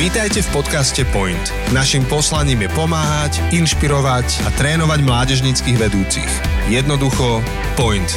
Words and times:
Vítajte 0.00 0.40
v 0.40 0.64
podcaste 0.64 1.04
Point. 1.12 1.52
Naším 1.76 2.08
poslaním 2.08 2.64
je 2.64 2.72
pomáhať, 2.72 3.36
inšpirovať 3.52 4.48
a 4.48 4.50
trénovať 4.56 5.04
mládežnických 5.04 5.76
vedúcich. 5.76 6.32
Jednoducho 6.72 7.44
Point. 7.76 8.08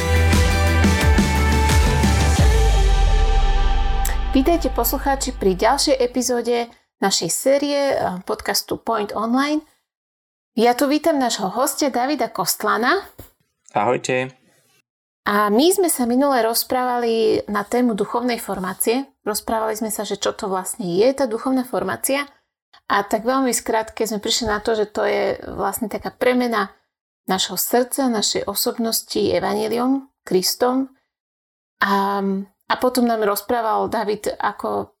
Vítajte 4.32 4.72
poslucháči 4.72 5.36
pri 5.36 5.52
ďalšej 5.60 6.00
epizóde 6.00 6.72
našej 7.04 7.28
série 7.28 7.76
eh, 7.76 8.16
podcastu 8.24 8.80
Point 8.80 9.12
Online. 9.12 9.60
Ja 10.56 10.72
tu 10.72 10.88
vítam 10.88 11.20
nášho 11.20 11.52
hostia 11.52 11.92
Davida 11.92 12.32
Kostlana. 12.32 13.12
Ahojte. 13.76 14.32
A 15.28 15.52
my 15.52 15.66
sme 15.68 15.92
sa 15.92 16.08
minule 16.08 16.40
rozprávali 16.48 17.44
na 17.52 17.60
tému 17.60 17.92
duchovnej 17.92 18.40
formácie 18.40 19.04
Rozprávali 19.24 19.72
sme 19.74 19.88
sa, 19.88 20.04
že 20.04 20.20
čo 20.20 20.36
to 20.36 20.52
vlastne 20.52 20.84
je 20.84 21.08
tá 21.16 21.24
duchovná 21.24 21.64
formácia 21.64 22.28
a 22.84 23.00
tak 23.00 23.24
veľmi 23.24 23.48
skrátke 23.56 24.04
sme 24.04 24.20
prišli 24.20 24.52
na 24.52 24.60
to, 24.60 24.76
že 24.76 24.92
to 24.92 25.08
je 25.08 25.40
vlastne 25.56 25.88
taká 25.88 26.12
premena 26.12 26.76
našho 27.24 27.56
srdca, 27.56 28.12
našej 28.12 28.44
osobnosti 28.44 29.16
evaniliom, 29.16 30.12
Kristom. 30.28 30.92
A, 31.80 32.20
a 32.68 32.74
potom 32.76 33.08
nám 33.08 33.24
rozprával 33.24 33.88
David, 33.88 34.36
ako, 34.36 34.92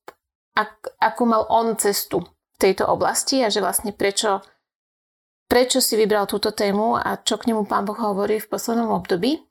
ak, 0.56 0.96
ako 0.96 1.22
mal 1.28 1.44
on 1.52 1.76
cestu 1.76 2.24
v 2.24 2.56
tejto 2.56 2.88
oblasti 2.88 3.44
a 3.44 3.52
že 3.52 3.60
vlastne 3.60 3.92
prečo, 3.92 4.40
prečo 5.44 5.84
si 5.84 6.00
vybral 6.00 6.24
túto 6.24 6.56
tému 6.56 6.96
a 6.96 7.20
čo 7.20 7.36
k 7.36 7.52
nemu 7.52 7.68
pán 7.68 7.84
Boh 7.84 7.96
hovorí 8.00 8.40
v 8.40 8.48
poslednom 8.48 8.88
období. 8.96 9.44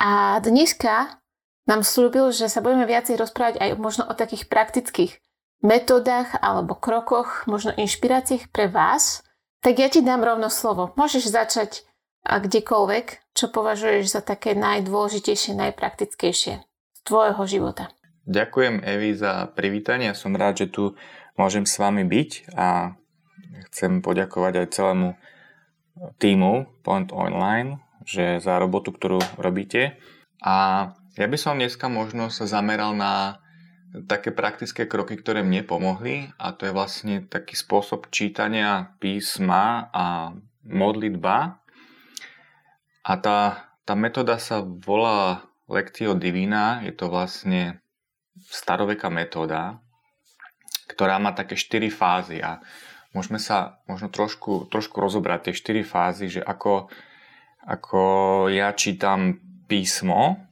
A 0.00 0.40
dneska 0.40 1.20
nám 1.66 1.82
slúbil, 1.82 2.30
že 2.30 2.46
sa 2.46 2.62
budeme 2.62 2.86
viacej 2.86 3.18
rozprávať 3.18 3.58
aj 3.58 3.70
možno 3.78 4.02
o 4.06 4.14
takých 4.14 4.46
praktických 4.46 5.18
metodách 5.62 6.38
alebo 6.38 6.78
krokoch, 6.78 7.44
možno 7.50 7.74
inšpiráciách 7.74 8.50
pre 8.54 8.70
vás, 8.70 9.26
tak 9.60 9.82
ja 9.82 9.90
ti 9.90 10.02
dám 10.02 10.22
rovno 10.22 10.46
slovo. 10.46 10.94
Môžeš 10.94 11.26
začať 11.26 11.82
a 12.26 12.42
kdekoľvek, 12.42 13.34
čo 13.38 13.46
považuješ 13.50 14.18
za 14.18 14.22
také 14.22 14.58
najdôležitejšie, 14.58 15.54
najpraktickejšie 15.54 16.54
z 16.66 17.00
tvojho 17.06 17.42
života. 17.46 17.94
Ďakujem 18.26 18.82
Evi 18.82 19.14
za 19.14 19.46
privítanie. 19.54 20.10
Som 20.18 20.34
rád, 20.34 20.66
že 20.66 20.74
tu 20.74 20.98
môžem 21.38 21.62
s 21.62 21.78
vami 21.78 22.02
byť 22.02 22.50
a 22.58 22.98
chcem 23.70 24.02
poďakovať 24.02 24.66
aj 24.66 24.72
celému 24.74 25.08
týmu 26.18 26.82
Point 26.82 27.14
Online 27.14 27.86
že 28.06 28.38
za 28.38 28.56
robotu, 28.62 28.94
ktorú 28.94 29.18
robíte. 29.36 29.98
A 30.38 30.88
ja 31.16 31.26
by 31.26 31.36
som 31.40 31.56
dneska 31.56 31.88
možno 31.88 32.28
sa 32.28 32.44
zameral 32.44 32.92
na 32.92 33.40
také 34.04 34.28
praktické 34.28 34.84
kroky, 34.84 35.16
ktoré 35.16 35.40
mne 35.40 35.64
pomohli 35.64 36.28
a 36.36 36.52
to 36.52 36.68
je 36.68 36.76
vlastne 36.76 37.24
taký 37.24 37.56
spôsob 37.56 38.12
čítania 38.12 38.92
písma 39.00 39.88
a 39.96 40.36
modlitba. 40.68 41.56
A 43.06 43.12
tá, 43.16 43.70
tá 43.88 43.94
metóda 43.96 44.36
sa 44.36 44.60
volá 44.60 45.48
Lectio 45.72 46.12
Divina, 46.12 46.84
je 46.84 46.92
to 46.92 47.08
vlastne 47.08 47.80
staroveká 48.36 49.08
metóda, 49.08 49.80
ktorá 50.92 51.16
má 51.16 51.32
také 51.32 51.56
štyri 51.56 51.88
fázy 51.88 52.44
a 52.44 52.60
môžeme 53.16 53.40
sa 53.40 53.80
možno 53.88 54.12
trošku, 54.12 54.68
trošku 54.68 55.00
rozobrať 55.00 55.48
tie 55.48 55.54
štyri 55.56 55.82
fázy, 55.82 56.38
že 56.38 56.42
ako, 56.44 56.92
ako 57.64 58.02
ja 58.52 58.76
čítam 58.76 59.40
písmo 59.66 60.45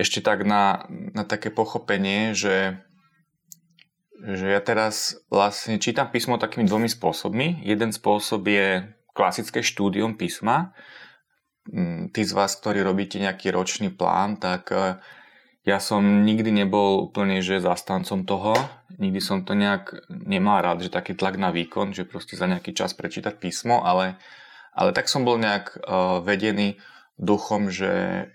ešte 0.00 0.24
tak 0.24 0.48
na, 0.48 0.88
na 1.12 1.28
také 1.28 1.52
pochopenie, 1.52 2.32
že, 2.32 2.80
že 4.16 4.48
ja 4.48 4.60
teraz 4.64 5.20
vlastne 5.28 5.76
čítam 5.76 6.08
písmo 6.08 6.40
takými 6.40 6.64
dvomi 6.64 6.88
spôsobmi. 6.88 7.60
Jeden 7.68 7.92
spôsob 7.92 8.48
je 8.48 8.88
klasické 9.12 9.60
štúdium 9.60 10.16
písma. 10.16 10.72
Mm, 11.68 12.08
tí 12.16 12.24
z 12.24 12.32
vás, 12.32 12.56
ktorí 12.56 12.80
robíte 12.80 13.20
nejaký 13.20 13.52
ročný 13.52 13.92
plán, 13.92 14.40
tak 14.40 14.72
e, 14.72 14.96
ja 15.68 15.76
som 15.76 16.24
nikdy 16.24 16.48
nebol 16.48 17.04
úplne 17.04 17.44
že 17.44 17.60
zastancom 17.60 18.24
toho. 18.24 18.56
Nikdy 18.96 19.20
som 19.20 19.44
to 19.44 19.52
nejak 19.52 20.08
nemal 20.08 20.64
rád, 20.64 20.80
že 20.80 20.88
taký 20.88 21.12
tlak 21.12 21.36
na 21.36 21.52
výkon, 21.52 21.92
že 21.92 22.08
proste 22.08 22.40
za 22.40 22.48
nejaký 22.48 22.72
čas 22.72 22.96
prečítať 22.96 23.36
písmo, 23.36 23.84
ale, 23.84 24.16
ale 24.72 24.96
tak 24.96 25.12
som 25.12 25.28
bol 25.28 25.36
nejak 25.36 25.76
uh, 25.84 26.24
vedený 26.24 26.80
duchom, 27.20 27.68
že, 27.68 28.28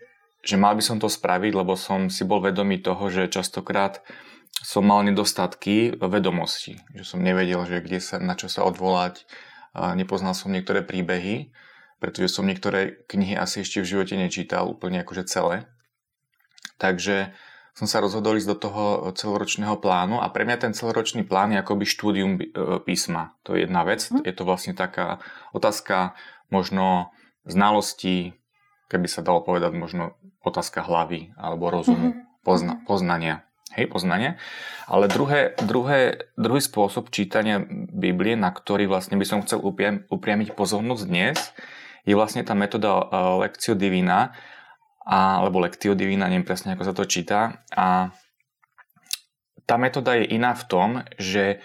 že 0.46 0.62
mal 0.62 0.78
by 0.78 0.84
som 0.86 1.02
to 1.02 1.10
spraviť, 1.10 1.52
lebo 1.58 1.74
som 1.74 2.08
si 2.14 2.22
bol 2.22 2.40
vedomý 2.40 2.78
toho, 2.80 3.10
že 3.10 3.28
častokrát 3.28 4.06
som 4.62 4.86
mal 4.86 5.02
nedostatky 5.02 5.98
vedomosti, 5.98 6.80
že 6.94 7.04
som 7.04 7.20
nevedel, 7.20 7.66
že 7.66 7.82
kde 7.82 8.00
sa, 8.00 8.22
na 8.22 8.38
čo 8.38 8.48
sa 8.48 8.64
odvolať, 8.64 9.26
nepoznal 9.76 10.38
som 10.38 10.54
niektoré 10.54 10.86
príbehy, 10.86 11.52
pretože 12.00 12.38
som 12.38 12.48
niektoré 12.48 13.04
knihy 13.10 13.36
asi 13.36 13.66
ešte 13.66 13.82
v 13.82 13.90
živote 13.98 14.16
nečítal 14.16 14.70
úplne 14.70 15.04
akože 15.04 15.28
celé. 15.28 15.68
Takže 16.78 17.36
som 17.76 17.92
sa 17.92 18.00
rozhodol 18.00 18.40
ísť 18.40 18.50
do 18.56 18.58
toho 18.58 18.84
celoročného 19.12 19.76
plánu 19.84 20.24
a 20.24 20.32
pre 20.32 20.48
mňa 20.48 20.58
ten 20.64 20.72
celoročný 20.72 21.28
plán 21.28 21.52
je 21.52 21.60
akoby 21.60 21.84
štúdium 21.84 22.40
e, 22.40 22.44
písma. 22.88 23.36
To 23.44 23.52
je 23.52 23.68
jedna 23.68 23.84
vec, 23.84 24.08
hm. 24.08 24.24
je 24.24 24.32
to 24.32 24.48
vlastne 24.48 24.72
taká 24.72 25.20
otázka 25.52 26.16
možno 26.48 27.12
znalosti, 27.44 28.40
keby 28.90 29.08
sa 29.10 29.26
dalo 29.26 29.42
povedať 29.42 29.74
možno 29.74 30.18
otázka 30.46 30.86
hlavy 30.86 31.34
alebo 31.36 31.74
rozumu, 31.74 32.14
mm-hmm. 32.14 32.46
pozna, 32.46 32.74
poznania. 32.86 33.46
Hej, 33.76 33.92
poznanie. 33.92 34.40
Ale 34.88 35.12
druhé, 35.12 35.52
druhé, 35.60 36.32
druhý 36.40 36.64
spôsob 36.64 37.12
čítania 37.12 37.60
Biblie, 37.92 38.40
na 38.40 38.48
ktorý 38.54 38.88
vlastne 38.88 39.20
by 39.20 39.26
som 39.28 39.44
chcel 39.44 39.60
upriam, 39.60 40.08
upriamiť 40.08 40.56
pozornosť 40.56 41.04
dnes, 41.04 41.36
je 42.08 42.16
vlastne 42.16 42.46
tá 42.46 42.56
metóda 42.56 43.04
uh, 43.04 43.36
Lectio 43.44 43.76
Divina, 43.76 44.32
a, 45.06 45.44
alebo 45.44 45.60
Lectio 45.60 45.92
Divina, 45.92 46.32
neviem 46.32 46.48
presne, 46.48 46.74
ako 46.74 46.84
sa 46.88 46.96
to 46.96 47.04
číta. 47.04 47.66
A 47.76 48.16
tá 49.68 49.76
metóda 49.76 50.16
je 50.16 50.30
iná 50.30 50.54
v 50.56 50.64
tom, 50.66 50.90
že 51.18 51.60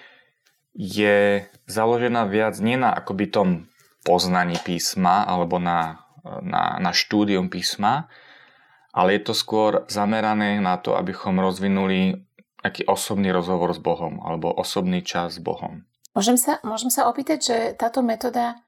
je 0.74 1.44
založená 1.68 2.26
viac 2.26 2.56
nie 2.58 2.74
na 2.74 2.90
akoby 2.90 3.30
tom 3.30 3.48
poznaní 4.02 4.56
písma 4.60 5.28
alebo 5.28 5.60
na 5.60 6.08
na, 6.24 6.78
na 6.82 6.92
štúdium 6.92 7.48
písma, 7.48 8.08
ale 8.90 9.16
je 9.18 9.30
to 9.30 9.34
skôr 9.34 9.86
zamerané 9.86 10.58
na 10.58 10.76
to, 10.76 10.98
abychom 10.98 11.38
rozvinuli 11.38 12.26
aký 12.60 12.84
osobný 12.84 13.32
rozhovor 13.32 13.72
s 13.72 13.80
Bohom 13.80 14.20
alebo 14.20 14.52
osobný 14.52 15.00
čas 15.00 15.36
s 15.36 15.40
Bohom. 15.40 15.84
Môžem 16.12 16.36
sa, 16.36 16.60
môžem 16.66 16.92
sa 16.92 17.08
opýtať, 17.08 17.38
že 17.40 17.56
táto 17.78 18.04
metóda, 18.04 18.60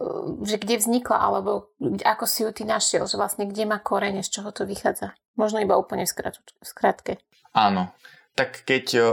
uh, 0.00 0.40
že 0.46 0.56
kde 0.56 0.80
vznikla, 0.80 1.18
alebo 1.18 1.74
ako 2.06 2.24
si 2.24 2.46
ju 2.46 2.50
ty 2.54 2.64
našiel, 2.64 3.04
že 3.04 3.18
vlastne 3.18 3.44
kde 3.50 3.68
má 3.68 3.82
korene, 3.82 4.22
z 4.22 4.40
čoho 4.40 4.54
to 4.54 4.64
vychádza? 4.64 5.12
Možno 5.34 5.60
iba 5.60 5.74
úplne 5.74 6.06
v, 6.06 6.14
skratke. 6.62 7.18
Áno. 7.52 7.90
Tak 8.38 8.62
keď 8.64 8.86
uh, 8.96 9.04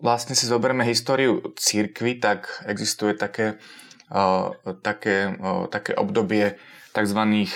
vlastne 0.00 0.38
si 0.38 0.46
zoberieme 0.46 0.86
históriu 0.86 1.42
církvy, 1.58 2.22
tak 2.22 2.62
existuje 2.70 3.18
také, 3.18 3.58
uh, 4.14 4.54
také, 4.80 5.34
také 5.74 5.92
obdobie 5.98 6.54
tzv. 6.98 7.46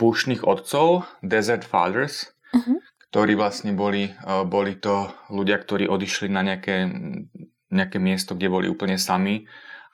púšnych 0.00 0.44
otcov, 0.44 1.04
Desert 1.20 1.68
Fathers, 1.68 2.32
uh-huh. 2.52 2.80
ktorí 3.12 3.36
vlastne 3.36 3.76
boli, 3.76 4.08
e, 4.08 4.12
boli 4.48 4.80
to 4.80 5.12
ľudia, 5.28 5.60
ktorí 5.60 5.84
odišli 5.84 6.32
na 6.32 6.40
nejaké, 6.40 6.88
nejaké 7.68 7.98
miesto, 8.00 8.32
kde 8.32 8.48
boli 8.48 8.66
úplne 8.72 8.96
sami 8.96 9.44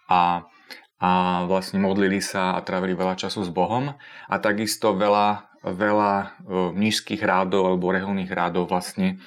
a, 0.06 0.46
a 1.02 1.10
vlastne 1.50 1.82
modlili 1.82 2.22
sa 2.22 2.54
a 2.54 2.62
trávili 2.62 2.94
veľa 2.94 3.18
času 3.18 3.42
s 3.42 3.50
Bohom 3.50 3.94
a 4.30 4.34
takisto 4.38 4.94
veľa, 4.94 5.50
veľa 5.66 6.12
e, 6.14 6.26
mnížských 6.78 7.22
rádov 7.22 7.74
alebo 7.74 7.90
reholných 7.90 8.30
rádov 8.30 8.70
vlastne 8.70 9.18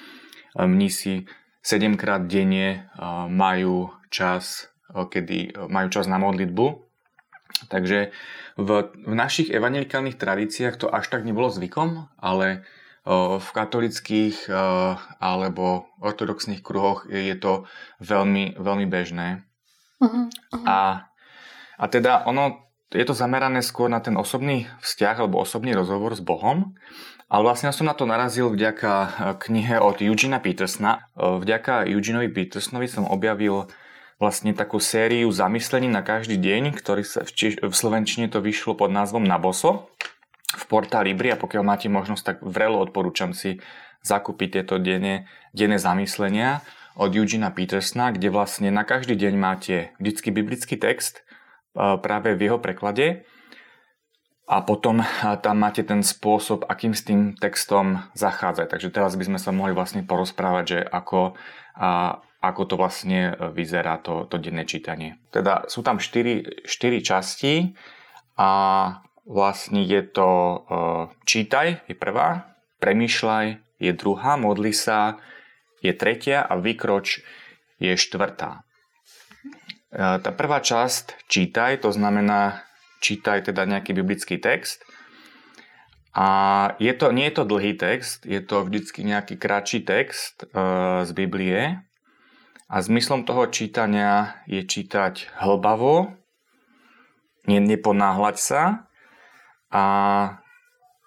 e, 0.56 0.64
mnísi 0.64 1.28
7 1.66 1.98
krát 1.98 2.30
denne 2.30 2.86
majú 3.26 3.90
čas, 4.06 4.70
kedy 4.86 5.66
majú 5.66 5.90
čas 5.90 6.06
na 6.06 6.14
modlitbu 6.14 6.85
Takže 7.72 8.12
v, 8.56 8.68
v 8.92 9.14
našich 9.16 9.48
evangelikálnych 9.52 10.18
tradíciách 10.20 10.76
to 10.80 10.86
až 10.92 11.08
tak 11.08 11.24
nebolo 11.24 11.48
zvykom, 11.50 12.10
ale 12.20 12.66
v 13.06 13.48
katolických 13.54 14.50
alebo 15.22 15.86
ortodoxných 16.02 16.58
kruhoch 16.58 17.06
je 17.06 17.38
to 17.38 17.70
veľmi, 18.02 18.58
veľmi 18.58 18.86
bežné. 18.90 19.46
Uh-huh, 20.02 20.26
uh-huh. 20.26 20.66
A, 20.66 21.06
a 21.78 21.84
teda 21.86 22.26
ono, 22.26 22.66
je 22.90 23.06
to 23.06 23.14
zamerané 23.14 23.62
skôr 23.62 23.86
na 23.86 24.02
ten 24.02 24.18
osobný 24.18 24.66
vzťah 24.82 25.22
alebo 25.22 25.38
osobný 25.38 25.70
rozhovor 25.78 26.18
s 26.18 26.22
Bohom. 26.24 26.74
Ale 27.30 27.42
vlastne 27.46 27.70
som 27.70 27.86
na 27.86 27.94
to 27.94 28.10
narazil 28.10 28.50
vďaka 28.50 28.90
knihe 29.38 29.78
od 29.78 30.02
Eugena 30.02 30.42
Petersona. 30.42 31.06
Vďaka 31.14 31.86
Eugeneovi 31.86 32.30
Petersonovi 32.30 32.90
som 32.90 33.06
objavil 33.06 33.70
vlastne 34.16 34.56
takú 34.56 34.80
sériu 34.80 35.28
zamyslení 35.28 35.92
na 35.92 36.00
každý 36.00 36.40
deň, 36.40 36.72
ktorý 36.72 37.04
sa 37.04 37.24
v, 37.24 37.30
Čiž- 37.32 37.60
v 37.60 37.74
Slovenčine 37.74 38.32
to 38.32 38.40
vyšlo 38.40 38.72
pod 38.72 38.88
názvom 38.88 39.24
Naboso 39.24 39.92
v 40.56 40.64
portáli 40.70 41.12
Libri 41.12 41.28
a 41.34 41.36
pokiaľ 41.36 41.62
máte 41.66 41.88
možnosť, 41.92 42.22
tak 42.24 42.36
vrelo 42.40 42.80
odporúčam 42.80 43.36
si 43.36 43.60
zakúpiť 44.00 44.62
tieto 44.62 44.80
denné, 44.80 45.28
denné 45.52 45.76
zamyslenia 45.76 46.64
od 46.96 47.12
Eugena 47.12 47.52
Petersona, 47.52 48.08
kde 48.14 48.32
vlastne 48.32 48.72
na 48.72 48.86
každý 48.86 49.18
deň 49.20 49.34
máte 49.36 49.92
vždycky 50.00 50.32
biblický 50.32 50.80
text 50.80 51.26
práve 51.76 52.32
v 52.32 52.48
jeho 52.48 52.56
preklade 52.56 53.28
a 54.46 54.62
potom 54.62 55.02
tam 55.42 55.56
máte 55.58 55.82
ten 55.82 56.00
spôsob, 56.06 56.64
akým 56.70 56.94
s 56.94 57.02
tým 57.04 57.34
textom 57.36 58.06
zachádzať. 58.14 58.66
Takže 58.70 58.88
teraz 58.94 59.12
by 59.18 59.28
sme 59.28 59.38
sa 59.42 59.50
mohli 59.50 59.74
vlastne 59.74 60.06
porozprávať, 60.06 60.64
že 60.64 60.78
ako, 60.86 61.34
a, 61.76 62.22
ako 62.40 62.62
to 62.68 62.74
vlastne 62.76 63.34
vyzerá 63.52 63.98
to, 64.00 64.28
to 64.28 64.36
denné 64.38 64.68
čítanie. 64.68 65.18
Teda 65.32 65.66
sú 65.66 65.80
tam 65.80 65.98
4, 65.98 66.66
4 66.68 67.00
časti 67.02 67.74
a 68.36 68.50
vlastne 69.26 69.82
je 69.82 70.02
to 70.06 70.62
čítaj, 71.26 71.82
je 71.90 71.96
prvá, 71.98 72.56
premýšľaj, 72.78 73.46
je 73.82 73.92
druhá, 73.92 74.38
modli 74.38 74.72
sa, 74.72 75.18
je 75.82 75.92
tretia 75.92 76.40
a 76.40 76.56
vykroč 76.56 77.20
je 77.76 77.92
štvrtá. 77.92 78.64
E, 79.92 80.00
tá 80.20 80.30
prvá 80.32 80.64
časť 80.64 81.28
čítaj, 81.28 81.84
to 81.84 81.92
znamená 81.92 82.64
čítaj 83.04 83.52
teda 83.52 83.68
nejaký 83.68 83.92
biblický 83.92 84.40
text. 84.40 84.82
A 86.16 86.72
je 86.80 86.92
to, 86.96 87.12
nie 87.12 87.28
je 87.28 87.36
to 87.36 87.44
dlhý 87.44 87.76
text, 87.76 88.24
je 88.24 88.40
to 88.40 88.64
vždycky 88.64 89.04
nejaký 89.04 89.36
kratší 89.36 89.84
text 89.84 90.48
e, 90.48 91.04
z 91.04 91.10
Biblie. 91.12 91.85
A 92.66 92.82
zmyslom 92.82 93.22
toho 93.22 93.46
čítania 93.46 94.42
je 94.50 94.66
čítať 94.66 95.38
hlbavo, 95.38 96.18
ne, 97.46 97.58
neponáhľať 97.62 98.36
sa 98.42 98.62
a 99.70 99.84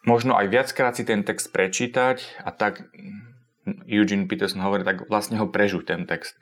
možno 0.08 0.40
aj 0.40 0.48
viackrát 0.48 0.96
si 0.96 1.04
ten 1.04 1.28
text 1.28 1.52
prečítať 1.52 2.40
a 2.48 2.56
tak 2.56 2.88
Eugene 3.86 4.26
Peterson 4.26 4.64
hovorí, 4.64 4.88
tak 4.88 5.12
vlastne 5.12 5.36
ho 5.36 5.52
prežuť 5.52 5.84
ten 5.84 6.02
text. 6.08 6.40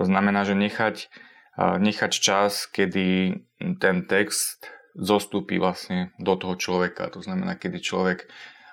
To 0.00 0.08
znamená, 0.08 0.48
že 0.48 0.56
nechať, 0.56 1.12
nechať 1.60 2.12
čas, 2.16 2.64
kedy 2.64 3.36
ten 3.78 4.08
text 4.08 4.64
zostúpi 4.96 5.60
vlastne 5.60 6.16
do 6.16 6.34
toho 6.40 6.56
človeka. 6.56 7.12
To 7.12 7.20
znamená, 7.20 7.54
kedy 7.60 7.78
človek 7.84 8.26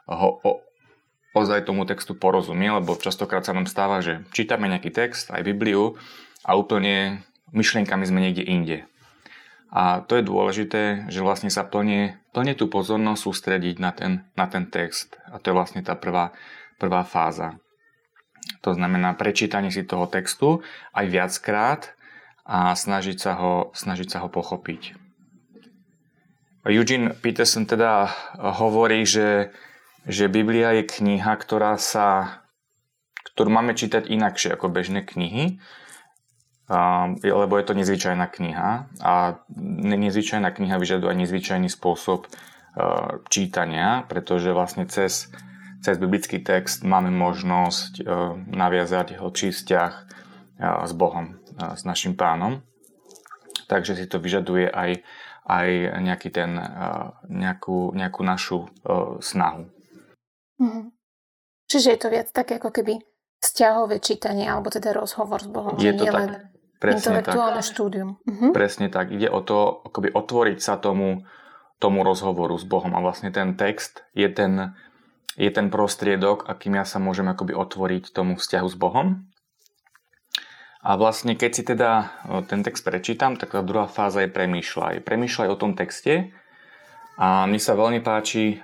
ho 0.08 0.40
ozaj 1.32 1.68
tomu 1.68 1.88
textu 1.88 2.12
porozumie, 2.16 2.72
lebo 2.72 3.00
častokrát 3.00 3.44
sa 3.44 3.56
nám 3.56 3.68
stáva, 3.68 4.04
že 4.04 4.24
čítame 4.36 4.68
nejaký 4.68 4.92
text, 4.92 5.32
aj 5.32 5.48
Bibliu 5.48 5.96
a 6.44 6.60
úplne 6.60 7.24
myšlienkami 7.56 8.04
sme 8.08 8.20
niekde 8.20 8.44
inde. 8.44 8.78
A 9.72 10.04
to 10.04 10.20
je 10.20 10.28
dôležité, 10.28 11.08
že 11.08 11.24
vlastne 11.24 11.48
sa 11.48 11.64
plne, 11.64 12.20
plne 12.36 12.52
tú 12.60 12.68
pozornosť 12.68 13.22
sústrediť 13.24 13.76
na 13.80 13.96
ten, 13.96 14.28
na 14.36 14.52
ten 14.52 14.68
text. 14.68 15.16
A 15.32 15.40
to 15.40 15.52
je 15.52 15.56
vlastne 15.56 15.80
tá 15.80 15.96
prvá, 15.96 16.36
prvá 16.76 17.08
fáza. 17.08 17.56
To 18.68 18.76
znamená 18.76 19.16
prečítanie 19.16 19.72
si 19.72 19.88
toho 19.88 20.12
textu 20.12 20.60
aj 20.92 21.06
viackrát 21.08 21.82
a 22.44 22.76
snažiť 22.76 23.16
sa 23.16 23.40
ho, 23.40 23.72
snažiť 23.72 24.12
sa 24.12 24.20
ho 24.20 24.28
pochopiť. 24.28 25.00
Eugene 26.68 27.16
Peterson 27.16 27.66
teda 27.66 28.12
hovorí, 28.38 29.08
že, 29.08 29.56
že 30.10 30.32
Biblia 30.32 30.74
je 30.82 30.88
kniha, 30.88 31.34
ktorá 31.38 31.78
sa, 31.78 32.42
ktorú 33.34 33.54
máme 33.54 33.78
čítať 33.78 34.10
inakšie 34.10 34.58
ako 34.58 34.74
bežné 34.74 35.06
knihy, 35.06 35.62
lebo 37.22 37.54
je 37.60 37.66
to 37.68 37.74
nezvyčajná 37.76 38.32
kniha 38.32 38.88
a 39.04 39.14
nezvyčajná 39.92 40.56
kniha 40.56 40.80
vyžaduje 40.80 41.12
aj 41.12 41.20
nezvyčajný 41.20 41.68
spôsob 41.68 42.26
e, 42.26 42.30
čítania, 43.28 44.08
pretože 44.08 44.56
vlastne 44.56 44.88
cez, 44.88 45.28
cez 45.84 45.96
biblický 46.00 46.40
text 46.40 46.88
máme 46.88 47.12
možnosť 47.12 47.92
e, 48.00 48.04
naviazať 48.56 49.20
hlbší 49.20 49.52
vzťah 49.52 49.92
e, 49.92 50.04
s 50.88 50.92
Bohom, 50.96 51.44
s 51.60 51.84
našim 51.84 52.16
pánom. 52.16 52.64
Takže 53.68 54.00
si 54.00 54.08
to 54.08 54.24
vyžaduje 54.24 54.72
aj, 54.72 55.04
aj 55.48 55.68
nejaký 56.00 56.32
ten, 56.32 56.60
nejakú, 57.28 57.96
nejakú 57.96 58.22
našu 58.24 58.68
snahu. 59.24 59.72
Mm-hmm. 60.62 60.86
Čiže 61.66 61.88
je 61.96 62.00
to 62.00 62.08
viac 62.14 62.28
také 62.30 62.62
ako 62.62 62.70
keby 62.70 63.02
vzťahové 63.42 63.98
čítanie, 63.98 64.46
alebo 64.46 64.70
teda 64.70 64.94
rozhovor 64.94 65.42
s 65.42 65.50
Bohom. 65.50 65.74
Je 65.82 65.98
to 65.98 66.06
tak. 66.06 66.52
Presne 66.82 66.98
Intelektuálne 66.98 67.62
tak. 67.62 67.70
štúdium. 67.70 68.10
Uh-huh. 68.26 68.50
Presne 68.54 68.90
tak. 68.90 69.14
Ide 69.14 69.30
o 69.30 69.42
to, 69.46 69.86
akoby 69.86 70.14
otvoriť 70.14 70.58
sa 70.62 70.82
tomu, 70.82 71.26
tomu 71.78 72.02
rozhovoru 72.02 72.58
s 72.58 72.66
Bohom. 72.66 72.94
A 72.98 73.00
vlastne 73.02 73.30
ten 73.30 73.54
text 73.54 74.02
je 74.18 74.26
ten, 74.30 74.74
je 75.38 75.50
ten 75.54 75.70
prostriedok, 75.70 76.50
akým 76.50 76.78
ja 76.78 76.86
sa 76.86 76.98
môžem 76.98 77.30
akoby 77.30 77.54
otvoriť 77.54 78.10
tomu 78.14 78.34
vzťahu 78.38 78.68
s 78.70 78.78
Bohom. 78.78 79.30
A 80.82 80.98
vlastne 80.98 81.38
keď 81.38 81.52
si 81.54 81.62
teda 81.62 82.18
ten 82.50 82.66
text 82.66 82.82
prečítam, 82.82 83.38
tak 83.38 83.54
tá 83.54 83.62
druhá 83.62 83.86
fáza 83.86 84.26
je 84.26 84.34
premýšľaj. 84.34 85.06
Premýšľaj 85.06 85.50
o 85.54 85.58
tom 85.62 85.78
texte. 85.78 86.34
A 87.22 87.46
mne 87.46 87.62
sa 87.62 87.78
veľmi 87.78 88.02
páči, 88.02 88.58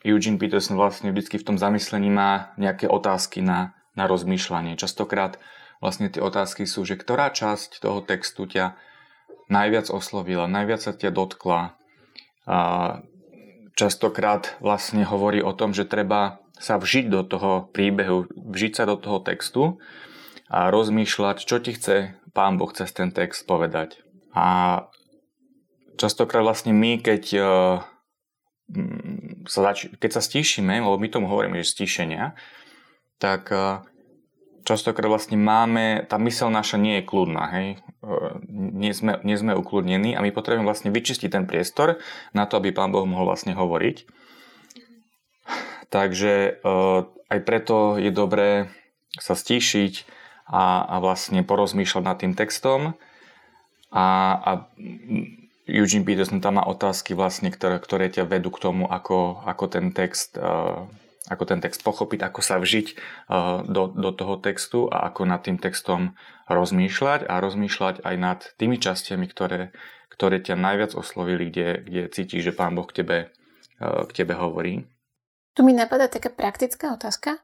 Eugene 0.00 0.40
Peterson 0.40 0.80
vlastne 0.80 1.12
vždy 1.12 1.36
v 1.36 1.46
tom 1.46 1.56
zamyslení 1.60 2.08
má 2.08 2.56
nejaké 2.56 2.88
otázky 2.88 3.44
na, 3.44 3.76
na 3.92 4.08
rozmýšľanie. 4.08 4.80
Častokrát 4.80 5.36
vlastne 5.84 6.08
tie 6.08 6.24
otázky 6.24 6.64
sú, 6.64 6.88
že 6.88 6.96
ktorá 6.96 7.28
časť 7.32 7.84
toho 7.84 8.00
textu 8.00 8.48
ťa 8.48 8.76
najviac 9.52 9.92
oslovila, 9.92 10.48
najviac 10.48 10.80
sa 10.80 10.92
ťa 10.96 11.10
dotkla. 11.12 11.76
A 12.48 12.58
častokrát 13.76 14.56
vlastne 14.64 15.04
hovorí 15.04 15.44
o 15.44 15.52
tom, 15.52 15.76
že 15.76 15.84
treba 15.84 16.40
sa 16.60 16.76
vžiť 16.76 17.06
do 17.08 17.20
toho 17.24 17.52
príbehu, 17.72 18.28
vžiť 18.36 18.72
sa 18.76 18.84
do 18.84 18.96
toho 19.00 19.20
textu 19.20 19.80
a 20.48 20.68
rozmýšľať, 20.68 21.36
čo 21.44 21.56
ti 21.60 21.76
chce 21.76 22.16
Pán 22.36 22.56
Boh 22.60 22.70
cez 22.72 22.92
ten 22.92 23.10
text 23.10 23.48
povedať. 23.48 24.00
A 24.36 24.86
častokrát 25.96 26.44
vlastne 26.44 26.70
my, 26.72 27.00
keď 27.00 27.22
sa, 29.46 29.60
zač- 29.72 29.90
keď 29.98 30.10
sa 30.10 30.22
stíšime, 30.22 30.78
lebo 30.82 30.96
my 30.98 31.08
tomu 31.10 31.26
hovoríme, 31.26 31.58
že 31.60 31.74
stíšenia, 31.74 32.38
tak 33.18 33.50
e, 33.52 33.84
častokrát 34.62 35.10
vlastne 35.10 35.36
máme, 35.36 36.06
tá 36.06 36.16
mysel 36.22 36.48
naša 36.48 36.78
nie 36.78 37.00
je 37.00 37.06
kľudná, 37.06 37.44
hej. 37.52 37.68
E, 38.02 38.16
nie 38.52 38.92
sme, 38.94 39.18
nie 39.26 39.36
sme 39.36 39.58
ukludnení 39.58 40.14
a 40.14 40.24
my 40.24 40.30
potrebujeme 40.30 40.66
vlastne 40.66 40.94
vyčistiť 40.94 41.30
ten 41.30 41.44
priestor 41.44 41.98
na 42.32 42.46
to, 42.46 42.56
aby 42.60 42.70
Pán 42.70 42.94
Boh 42.94 43.04
mohol 43.04 43.28
vlastne 43.28 43.52
hovoriť. 43.52 44.06
Takže 45.90 46.32
e, 46.32 46.50
aj 47.30 47.38
preto 47.42 47.98
je 47.98 48.10
dobré 48.14 48.70
sa 49.18 49.34
stíšiť 49.34 50.06
a, 50.46 50.86
a 50.86 50.96
vlastne 51.02 51.42
porozmýšľať 51.42 52.02
nad 52.06 52.16
tým 52.18 52.32
textom. 52.38 52.94
A, 53.90 54.06
a 54.38 54.50
Eugene 55.70 56.02
Peterson 56.02 56.42
tam 56.42 56.58
má 56.58 56.66
otázky 56.66 57.14
vlastne, 57.14 57.54
ktoré, 57.54 57.78
ktoré 57.78 58.10
ťa 58.10 58.26
vedú 58.26 58.50
k 58.50 58.58
tomu, 58.58 58.90
ako, 58.90 59.46
ako 59.46 59.64
ten 59.70 59.94
text 59.94 60.34
uh, 60.34 60.90
ako 61.30 61.46
ten 61.46 61.62
text 61.62 61.86
pochopiť, 61.86 62.26
ako 62.26 62.40
sa 62.42 62.58
vžiť 62.58 62.86
eh, 62.90 62.98
do, 63.70 63.86
do 63.94 64.10
toho 64.10 64.34
textu 64.42 64.90
a 64.90 65.06
ako 65.08 65.30
nad 65.30 65.40
tým 65.46 65.62
textom 65.62 66.18
rozmýšľať 66.50 67.30
a 67.30 67.34
rozmýšľať 67.38 68.02
aj 68.02 68.14
nad 68.18 68.40
tými 68.58 68.82
častiami, 68.82 69.30
ktoré, 69.30 69.70
ktoré 70.10 70.42
ťa 70.42 70.58
najviac 70.58 70.98
oslovili, 70.98 71.52
kde, 71.52 71.86
kde 71.86 72.02
cítiš, 72.10 72.50
že 72.50 72.56
Pán 72.56 72.74
Boh 72.74 72.84
k 72.88 73.06
tebe, 73.06 73.18
eh, 73.78 74.02
k 74.10 74.12
tebe 74.12 74.34
hovorí. 74.34 74.90
Tu 75.54 75.62
mi 75.62 75.70
napadá 75.70 76.10
taká 76.10 76.34
praktická 76.34 76.94
otázka. 76.98 77.38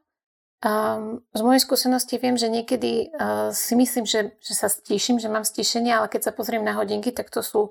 Um, 0.57 1.21
z 1.37 1.41
mojej 1.45 1.61
skúsenosti 1.61 2.17
viem, 2.17 2.33
že 2.33 2.49
niekedy 2.49 3.13
uh, 3.13 3.53
si 3.53 3.77
myslím, 3.77 4.09
že, 4.09 4.33
že 4.41 4.57
sa 4.57 4.73
stíšim, 4.73 5.21
že 5.21 5.29
mám 5.29 5.45
stíšenie, 5.45 5.93
ale 5.93 6.09
keď 6.09 6.25
sa 6.25 6.31
pozriem 6.33 6.65
na 6.65 6.73
hodinky, 6.73 7.13
tak 7.13 7.29
to 7.29 7.45
sú 7.45 7.69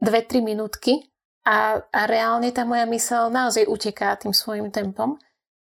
2-3 0.00 0.40
minútky 0.40 1.08
a, 1.44 1.80
a 1.80 2.00
reálne 2.04 2.52
tá 2.52 2.64
moja 2.68 2.84
mysel 2.88 3.32
naozaj 3.32 3.68
uteká 3.68 4.16
tým 4.16 4.32
svojim 4.34 4.68
tempom 4.72 5.20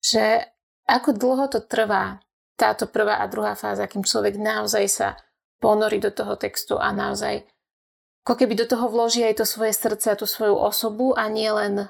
že 0.02 0.46
ako 0.88 1.12
dlho 1.12 1.46
to 1.52 1.60
trvá, 1.66 2.22
táto 2.56 2.88
prvá 2.88 3.20
a 3.20 3.30
druhá 3.30 3.54
fáza, 3.54 3.86
kým 3.86 4.02
človek 4.02 4.38
naozaj 4.38 4.84
sa 4.88 5.08
ponorí 5.58 5.98
do 5.98 6.10
toho 6.14 6.38
textu 6.38 6.78
a 6.78 6.94
naozaj 6.94 7.44
ako 8.24 8.34
keby 8.44 8.54
do 8.60 8.66
toho 8.68 8.92
vloží 8.92 9.24
aj 9.24 9.40
to 9.40 9.46
svoje 9.48 9.72
srdce 9.72 10.12
a 10.12 10.18
tú 10.18 10.28
svoju 10.28 10.52
osobu 10.52 11.16
a 11.16 11.32
nie 11.32 11.48
len 11.48 11.88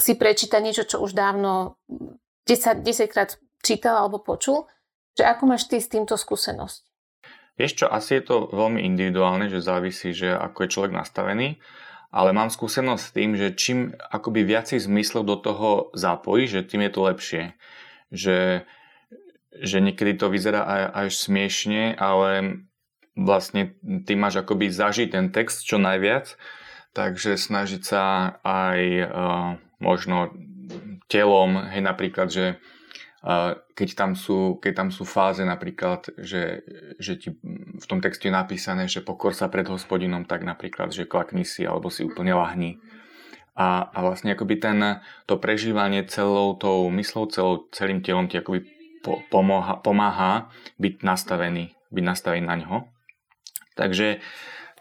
si 0.00 0.16
prečíta 0.16 0.58
niečo, 0.58 0.88
čo 0.88 1.04
už 1.04 1.12
dávno 1.14 1.78
10, 2.48 2.82
10 2.82 3.12
krát 3.12 3.36
čítal 3.62 4.00
alebo 4.00 4.24
počul, 4.24 4.66
že 5.14 5.22
ako 5.22 5.54
máš 5.54 5.70
ty 5.70 5.78
s 5.78 5.92
týmto 5.92 6.16
skúsenosť? 6.18 6.93
Vieš 7.54 7.72
čo, 7.84 7.86
asi 7.86 8.18
je 8.18 8.26
to 8.26 8.36
veľmi 8.50 8.82
individuálne, 8.82 9.46
že 9.46 9.62
závisí, 9.62 10.10
že 10.10 10.34
ako 10.34 10.66
je 10.66 10.72
človek 10.74 10.92
nastavený 10.92 11.62
ale 12.14 12.30
mám 12.30 12.46
skúsenosť 12.46 13.02
s 13.02 13.10
tým, 13.10 13.30
že 13.34 13.58
čím 13.58 13.78
akoby 13.98 14.46
viacej 14.46 14.86
zmyslov 14.86 15.26
do 15.26 15.34
toho 15.34 15.70
zapojí, 15.98 16.46
že 16.46 16.62
tým 16.62 16.86
je 16.86 16.92
to 16.94 17.00
lepšie. 17.10 17.42
Že, 18.14 18.38
že 19.50 19.76
niekedy 19.82 20.14
to 20.22 20.30
vyzerá 20.30 20.62
aj, 20.62 20.82
až 20.94 21.10
smiešne, 21.18 21.98
ale 21.98 22.62
vlastne 23.18 23.74
ty 24.06 24.14
máš 24.14 24.46
akoby 24.46 24.70
zažiť 24.70 25.10
ten 25.10 25.34
text 25.34 25.66
čo 25.66 25.82
najviac, 25.82 26.38
takže 26.94 27.34
snažiť 27.34 27.82
sa 27.82 28.02
aj 28.46 28.78
uh, 29.02 29.50
možno 29.82 30.30
telom, 31.10 31.66
hej 31.66 31.82
napríklad, 31.82 32.30
že 32.30 32.62
keď 33.72 33.88
tam 33.96 34.12
sú, 34.12 34.60
keď 34.60 34.72
tam 34.84 34.88
sú 34.92 35.08
fáze 35.08 35.40
napríklad, 35.40 36.12
že, 36.20 36.60
že 37.00 37.16
ti 37.16 37.32
v 37.74 37.86
tom 37.88 38.04
texte 38.04 38.28
je 38.28 38.34
napísané, 38.36 38.84
že 38.84 39.00
pokor 39.00 39.32
sa 39.32 39.48
pred 39.48 39.64
hospodinom, 39.64 40.28
tak 40.28 40.44
napríklad, 40.44 40.92
že 40.92 41.08
klakni 41.08 41.48
si 41.48 41.64
alebo 41.64 41.88
si 41.88 42.04
úplne 42.04 42.36
lahni. 42.36 42.76
A, 43.56 43.88
a 43.88 43.98
vlastne 44.04 44.34
akoby 44.34 44.60
ten, 44.60 45.00
to 45.24 45.40
prežívanie 45.40 46.04
celou 46.04 46.58
tou 46.60 46.92
myslou, 46.92 47.24
celou, 47.32 47.64
celým 47.72 48.04
telom 48.04 48.28
ti 48.28 48.36
akoby 48.36 48.66
po, 49.00 49.24
pomáha, 49.32 49.80
pomáha 49.80 50.52
byť 50.76 51.00
nastavený, 51.00 51.72
byť 51.94 52.04
nastavený 52.04 52.44
na 52.44 52.56
ňo. 52.60 52.76
Takže 53.78 54.20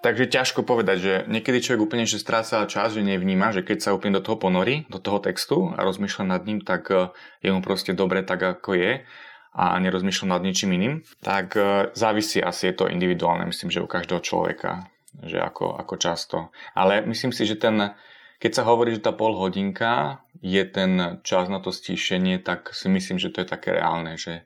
Takže 0.04 0.28
ťažko 0.28 0.68
povedať, 0.68 0.98
že 1.00 1.14
niekedy 1.32 1.64
človek 1.64 1.88
úplne 1.88 2.04
že 2.04 2.20
stráca 2.20 2.68
čas, 2.68 2.92
že 2.92 3.00
nevníma, 3.00 3.56
že 3.56 3.64
keď 3.64 3.78
sa 3.80 3.96
úplne 3.96 4.20
do 4.20 4.24
toho 4.28 4.36
ponorí, 4.36 4.84
do 4.92 5.00
toho 5.00 5.24
textu 5.24 5.72
a 5.72 5.80
rozmýšľa 5.80 6.26
nad 6.28 6.44
ním, 6.44 6.60
tak 6.60 6.92
e, 6.92 7.16
je 7.40 7.56
mu 7.56 7.64
proste 7.64 7.96
dobre 7.96 8.20
tak, 8.20 8.44
ako 8.44 8.76
je 8.76 9.08
a 9.56 9.64
nerozmýšľa 9.80 10.28
nad 10.28 10.44
ničím 10.44 10.76
iným, 10.76 11.08
tak 11.24 11.56
e, 11.56 11.96
závisí 11.96 12.44
asi, 12.44 12.68
je 12.68 12.84
to 12.84 12.92
individuálne, 12.92 13.48
myslím, 13.48 13.72
že 13.72 13.80
u 13.80 13.88
každého 13.88 14.20
človeka, 14.20 14.92
že 15.24 15.40
ako, 15.40 15.80
ako 15.80 15.96
často. 15.96 16.38
Ale 16.76 17.00
myslím 17.08 17.32
si, 17.32 17.48
že 17.48 17.56
ten, 17.56 17.96
keď 18.44 18.60
sa 18.60 18.68
hovorí, 18.68 19.00
že 19.00 19.08
tá 19.08 19.16
pol 19.16 19.40
hodinka 19.40 20.20
je 20.44 20.68
ten 20.68 21.24
čas 21.24 21.48
na 21.48 21.64
to 21.64 21.72
stíšenie, 21.72 22.44
tak 22.44 22.76
si 22.76 22.92
myslím, 22.92 23.24
že 23.24 23.32
to 23.32 23.40
je 23.40 23.48
také 23.48 23.72
reálne, 23.72 24.20
že, 24.20 24.44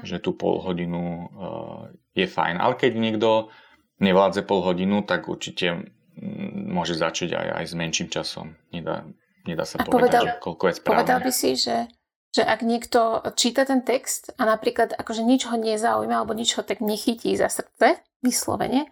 že 0.00 0.16
tú 0.16 0.32
pol 0.32 0.64
hodinu 0.64 1.28
uh, 1.28 1.92
je 2.16 2.24
fajn. 2.24 2.56
Ale 2.56 2.80
keď 2.80 2.92
niekto 2.96 3.52
nevládze 4.02 4.42
pol 4.42 4.64
hodinu, 4.64 5.02
tak 5.06 5.30
určite 5.30 5.86
mm, 6.18 6.72
môže 6.72 6.98
začať 6.98 7.38
aj, 7.38 7.48
aj 7.62 7.64
s 7.70 7.74
menším 7.74 8.08
časom. 8.10 8.58
Nedá, 8.74 9.06
nedá 9.46 9.62
sa 9.66 9.78
a 9.78 9.86
povedať, 9.86 9.94
povedal, 9.94 10.22
že 10.26 10.32
koľko 10.42 10.64
je 10.66 10.74
správne. 10.74 10.98
Povedal 10.98 11.18
by 11.22 11.32
si, 11.32 11.50
že, 11.54 11.76
že 12.34 12.42
ak 12.42 12.60
niekto 12.66 13.22
číta 13.38 13.62
ten 13.68 13.86
text 13.86 14.34
a 14.38 14.42
napríklad 14.48 14.94
akože 14.98 15.22
nič 15.22 15.46
ho 15.46 15.56
nezaujíma 15.58 16.22
alebo 16.22 16.34
nič 16.34 16.58
ho 16.58 16.62
tak 16.66 16.82
nechytí 16.82 17.34
za 17.38 17.46
srdce, 17.46 18.02
vyslovene, 18.24 18.90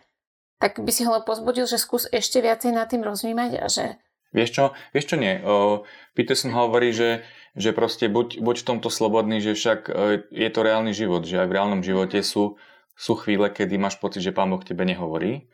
tak 0.63 0.79
by 0.79 0.93
si 0.95 1.03
ho 1.03 1.11
pozbudil, 1.27 1.67
že 1.67 1.81
skús 1.81 2.07
ešte 2.07 2.39
viacej 2.39 2.71
nad 2.71 2.87
tým 2.87 3.03
rozvímať 3.03 3.51
a 3.59 3.67
že... 3.67 3.99
Vieš 4.31 4.51
čo? 4.55 4.65
Vieš 4.95 5.07
čo 5.13 5.17
nie? 5.19 5.43
O, 5.43 5.83
Peterson 6.15 6.55
hovorí, 6.55 6.95
že, 6.95 7.27
že 7.59 7.75
proste 7.75 8.07
buď, 8.07 8.41
buď 8.41 8.57
v 8.63 8.69
tomto 8.71 8.89
slobodný, 8.89 9.43
že 9.43 9.59
však 9.59 9.81
e, 9.91 9.93
je 10.31 10.49
to 10.49 10.61
reálny 10.63 10.95
život, 10.95 11.27
že 11.27 11.43
aj 11.43 11.49
v 11.51 11.55
reálnom 11.59 11.83
živote 11.83 12.23
sú 12.23 12.57
sú 12.93 13.17
chvíle, 13.17 13.49
kedy 13.49 13.81
máš 13.81 13.97
pocit, 13.99 14.23
že 14.23 14.37
Pán 14.37 14.53
Boh 14.53 14.63
tebe 14.63 14.85
nehovorí 14.85 15.49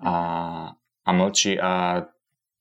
a, 0.00 0.14
a 1.04 1.10
mlčí 1.10 1.58
a 1.60 2.04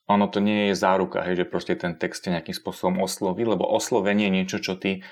ono 0.07 0.31
to 0.31 0.39
nie 0.39 0.71
je 0.71 0.75
záruka, 0.79 1.19
hej, 1.27 1.43
že 1.43 1.45
proste 1.51 1.75
ten 1.75 1.99
text 1.99 2.23
je 2.23 2.31
nejakým 2.31 2.55
spôsobom 2.55 3.03
osloví, 3.03 3.43
lebo 3.43 3.67
oslovenie 3.67 4.31
je 4.31 4.35
niečo, 4.39 4.57
čo 4.63 4.79
ty, 4.79 5.03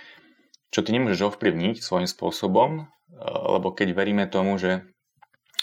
čo 0.72 0.80
ty 0.82 0.96
nemôžeš 0.96 1.36
ovplyvniť 1.36 1.84
svojím 1.84 2.08
spôsobom, 2.08 2.70
e, 2.80 2.84
lebo 3.28 3.76
keď 3.76 3.92
veríme 3.92 4.26
tomu, 4.32 4.56
že, 4.56 4.88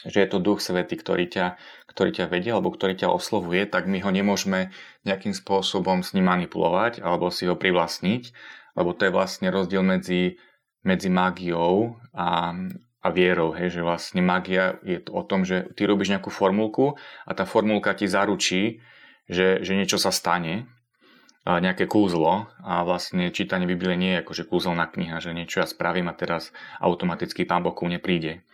že 0.05 0.21
je 0.21 0.29
to 0.29 0.45
Duch 0.45 0.61
Svety, 0.61 1.01
ktorý 1.01 1.33
ťa, 1.33 1.57
ktorý 1.89 2.11
ťa 2.13 2.29
vedie 2.29 2.53
alebo 2.53 2.69
ktorý 2.69 2.93
ťa 2.93 3.09
oslovuje, 3.09 3.65
tak 3.65 3.89
my 3.89 4.05
ho 4.05 4.13
nemôžeme 4.13 4.69
nejakým 5.09 5.33
spôsobom 5.33 6.05
s 6.05 6.13
ním 6.13 6.29
manipulovať 6.29 7.01
alebo 7.01 7.33
si 7.33 7.49
ho 7.49 7.57
privlastniť, 7.57 8.37
lebo 8.77 8.93
to 8.93 9.09
je 9.09 9.17
vlastne 9.17 9.49
rozdiel 9.49 9.81
medzi, 9.81 10.37
medzi 10.85 11.09
mágiou 11.09 11.97
a, 12.13 12.53
a 13.03 13.11
vierou, 13.11 13.51
hej, 13.53 13.75
že 13.75 13.83
vlastne 13.83 14.23
magia 14.23 14.79
je 14.87 15.03
to 15.03 15.11
o 15.11 15.23
tom, 15.27 15.43
že 15.43 15.75
ty 15.75 15.85
robíš 15.85 16.15
nejakú 16.15 16.31
formulku 16.31 16.95
a 17.27 17.31
tá 17.35 17.43
formulka 17.43 17.99
ti 17.99 18.07
zaručí, 18.07 18.79
že, 19.27 19.59
že 19.67 19.75
niečo 19.75 19.99
sa 19.99 20.15
stane, 20.15 20.71
a 21.43 21.59
nejaké 21.59 21.91
kúzlo 21.91 22.47
a 22.63 22.87
vlastne 22.87 23.35
čítanie 23.35 23.67
Biblie 23.67 23.99
nie 23.99 24.15
je 24.15 24.23
ako 24.23 24.33
že 24.33 24.45
kúzelná 24.47 24.87
kniha, 24.87 25.19
že 25.19 25.35
niečo 25.35 25.59
ja 25.59 25.67
spravím 25.67 26.07
a 26.07 26.15
teraz 26.15 26.55
automaticky 26.79 27.43
Pán 27.43 27.67
Boh 27.67 27.75
ku 27.75 27.83
mne 27.83 27.99
príde. 27.99 28.47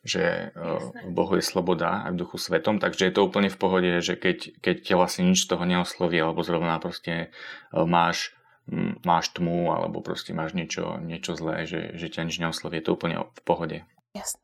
Že 0.00 0.56
Jasne. 0.56 1.00
v 1.04 1.12
Bohu 1.12 1.36
je 1.36 1.44
sloboda 1.44 2.08
aj 2.08 2.16
v 2.16 2.20
duchu 2.24 2.40
svetom, 2.40 2.80
takže 2.80 3.04
je 3.04 3.12
to 3.12 3.28
úplne 3.28 3.52
v 3.52 3.60
pohode, 3.60 3.90
že 4.00 4.16
keď, 4.16 4.56
keď 4.64 4.76
ťa 4.80 4.96
vlastne 4.96 5.28
nič 5.28 5.44
z 5.44 5.52
toho 5.52 5.68
neosloví 5.68 6.16
alebo 6.16 6.40
zrovna 6.40 6.80
proste 6.80 7.12
e, 7.12 7.76
máš 7.76 8.32
máš 9.02 9.34
tmu 9.34 9.74
alebo 9.74 9.98
proste 10.00 10.30
máš 10.30 10.54
niečo, 10.54 11.02
niečo 11.02 11.34
zlé, 11.34 11.66
že, 11.66 11.98
že 11.98 12.06
ťa 12.06 12.30
nič 12.30 12.36
neosloví, 12.38 12.78
je 12.78 12.86
to 12.86 12.94
úplne 12.94 13.26
v 13.26 13.40
pohode. 13.42 13.78
Jasne. 14.14 14.40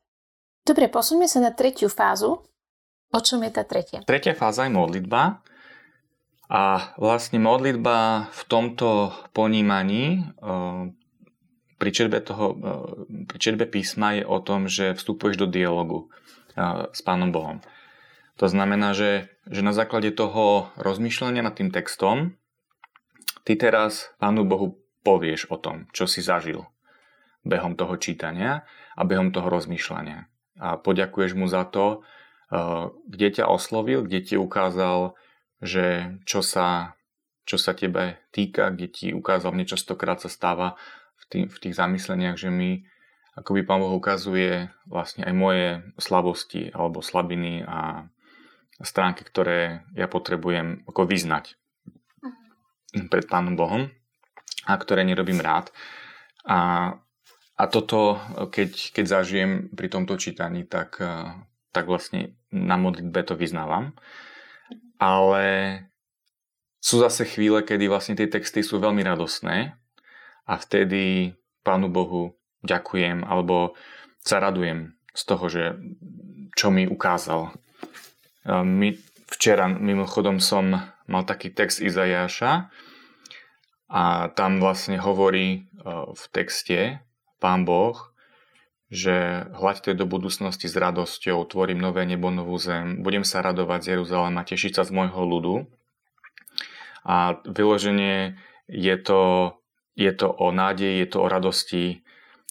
Dobre, 0.67 0.91
posuňme 0.91 1.31
sa 1.31 1.39
na 1.39 1.55
tretiu 1.55 1.87
fázu. 1.87 2.43
O 3.07 3.19
čom 3.23 3.39
je 3.47 3.51
tá 3.55 3.63
tretia? 3.63 4.03
Tretia 4.03 4.35
fáza 4.35 4.67
je 4.67 4.75
modlitba. 4.75 5.39
A 6.51 6.91
vlastne 6.99 7.39
modlitba 7.39 8.27
v 8.31 8.41
tomto 8.47 9.15
ponímaní 9.31 10.27
uh, 10.43 10.91
pri 11.79 11.89
čerbe, 11.91 12.19
toho, 12.19 12.45
uh, 12.51 12.95
pri 13.31 13.37
čerbe 13.39 13.63
písma 13.67 14.19
je 14.19 14.23
o 14.27 14.39
tom, 14.43 14.67
že 14.67 14.95
vstupuješ 14.95 15.39
do 15.39 15.47
dialogu 15.47 16.07
uh, 16.07 16.91
s 16.91 16.99
Pánom 17.03 17.31
Bohom. 17.31 17.63
To 18.39 18.47
znamená, 18.47 18.91
že, 18.91 19.31
že 19.47 19.63
na 19.63 19.71
základe 19.71 20.11
toho 20.11 20.71
rozmýšľania 20.75 21.47
nad 21.47 21.55
tým 21.55 21.71
textom 21.71 22.35
ty 23.47 23.55
teraz 23.55 24.11
Pánu 24.19 24.43
Bohu 24.43 24.75
povieš 25.07 25.47
o 25.47 25.55
tom, 25.55 25.87
čo 25.95 26.03
si 26.03 26.19
zažil 26.19 26.67
behom 27.47 27.79
toho 27.79 27.95
čítania 27.95 28.67
a 28.99 29.07
behom 29.07 29.31
toho 29.31 29.47
rozmýšľania. 29.47 30.27
A 30.59 30.75
poďakuješ 30.75 31.31
mu 31.39 31.47
za 31.47 31.63
to, 31.63 32.03
eh, 32.51 32.91
kde 33.07 33.39
ťa 33.39 33.47
oslovil, 33.47 34.03
kde 34.03 34.19
ti 34.19 34.35
ukázal, 34.35 35.15
že 35.63 36.19
čo 36.27 36.43
sa, 36.43 36.99
čo 37.47 37.55
sa 37.55 37.71
tebe 37.71 38.19
týka, 38.35 38.75
kde 38.75 38.87
ti 38.91 39.07
ukázal, 39.15 39.55
mne 39.55 39.63
častokrát 39.63 40.19
sa 40.19 40.27
stáva 40.27 40.75
v, 41.15 41.23
tých, 41.31 41.47
v 41.47 41.57
tých 41.63 41.75
zamysleniach, 41.79 42.35
že 42.35 42.51
mi 42.51 42.83
akoby 43.39 43.63
Pán 43.63 43.79
Boh 43.79 43.95
ukazuje 43.95 44.67
vlastne 44.89 45.23
aj 45.23 45.33
moje 45.33 45.67
slabosti 46.01 46.73
alebo 46.75 46.99
slabiny 46.99 47.63
a 47.63 48.11
stránky, 48.83 49.23
ktoré 49.23 49.87
ja 49.95 50.11
potrebujem 50.11 50.83
ako 50.89 51.07
vyznať 51.07 51.57
pred 53.11 53.25
Pánom 53.27 53.57
Bohom 53.57 53.91
a 54.67 54.73
ktoré 54.75 55.03
nerobím 55.03 55.39
rád. 55.39 55.71
A, 56.47 56.91
a 57.55 57.63
toto, 57.67 58.19
keď, 58.51 58.95
keď 58.95 59.05
zažijem 59.07 59.51
pri 59.71 59.87
tomto 59.91 60.15
čítaní, 60.19 60.63
tak, 60.67 60.99
tak 61.71 61.85
vlastne 61.87 62.35
na 62.51 62.75
modlitbe 62.79 63.23
to 63.27 63.35
vyznávam. 63.35 63.95
Ale 64.97 65.45
sú 66.79 67.03
zase 67.03 67.27
chvíle, 67.27 67.63
kedy 67.63 67.91
vlastne 67.91 68.15
tie 68.15 68.31
texty 68.31 68.63
sú 68.63 68.79
veľmi 68.79 69.03
radostné 69.03 69.75
a 70.47 70.53
vtedy 70.55 71.35
Pánu 71.61 71.91
Bohu 71.91 72.39
ďakujem 72.63 73.27
alebo 73.27 73.75
sa 74.23 74.39
radujem 74.39 74.95
z 75.11 75.21
toho, 75.27 75.45
že 75.51 75.63
čo 76.55 76.71
mi 76.71 76.87
ukázal. 76.87 77.51
My, 78.47 78.95
včera 79.27 79.67
mimochodom 79.67 80.39
som 80.39 80.71
mal 81.07 81.23
taký 81.23 81.49
text 81.51 81.79
Izajáša 81.79 82.71
a 83.87 84.27
tam 84.35 84.59
vlastne 84.59 84.99
hovorí 84.99 85.47
e, 85.47 85.59
v 86.11 86.23
texte 86.35 86.99
Pán 87.39 87.63
Boh, 87.63 87.95
že 88.87 89.47
hľaďte 89.51 89.99
do 89.99 90.07
budúcnosti 90.07 90.67
s 90.67 90.75
radosťou, 90.75 91.43
tvorím 91.47 91.83
nové 91.83 92.07
nebo, 92.07 92.31
novú 92.31 92.55
zem, 92.55 93.03
budem 93.03 93.27
sa 93.27 93.43
radovať 93.43 93.79
z 93.83 93.87
Jeruzalema, 93.95 94.47
tešiť 94.47 94.79
sa 94.79 94.83
z 94.87 94.95
môjho 94.95 95.23
ľudu. 95.27 95.55
A 97.07 97.39
vyloženie 97.47 98.39
je 98.67 98.95
to, 98.99 99.55
je 99.95 100.11
to 100.11 100.27
o 100.27 100.51
nádeji, 100.51 101.03
je 101.03 101.07
to 101.07 101.19
o 101.23 101.27
radosti, 101.31 102.03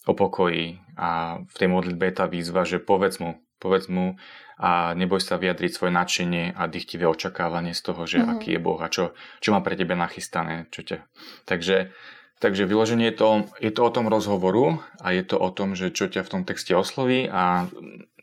o 0.08 0.12
pokoji. 0.16 0.80
A 0.96 1.40
v 1.44 1.54
tej 1.56 1.68
modlitbe 1.68 2.08
je 2.08 2.14
tá 2.16 2.24
výzva, 2.24 2.64
že 2.64 2.80
povedz 2.80 3.20
mu, 3.20 3.36
povedz 3.58 3.88
mu 3.88 4.16
a 4.56 4.96
neboj 4.96 5.20
sa 5.20 5.36
vyjadriť 5.36 5.70
svoje 5.72 5.92
nadšenie 5.92 6.56
a 6.56 6.64
dychtivé 6.64 7.04
očakávanie 7.04 7.76
z 7.76 7.82
toho, 7.84 8.08
že 8.08 8.18
mm-hmm. 8.20 8.32
aký 8.40 8.48
je 8.56 8.60
Boh 8.60 8.80
a 8.80 8.88
čo, 8.88 9.12
čo 9.44 9.52
má 9.52 9.60
pre 9.60 9.76
tebe 9.76 9.92
nachystané. 9.92 10.68
Čo 10.72 10.80
ťa... 10.80 10.98
Takže, 11.44 11.92
takže 12.40 12.64
vyloženie 12.64 13.12
je 13.12 13.16
to, 13.20 13.28
je 13.60 13.72
to 13.72 13.80
o 13.84 13.92
tom 13.92 14.08
rozhovoru 14.08 14.80
a 15.04 15.12
je 15.12 15.24
to 15.28 15.36
o 15.36 15.52
tom, 15.52 15.76
že 15.76 15.92
čo 15.92 16.08
ťa 16.08 16.24
v 16.24 16.32
tom 16.32 16.42
texte 16.48 16.72
osloví 16.72 17.28
a 17.28 17.68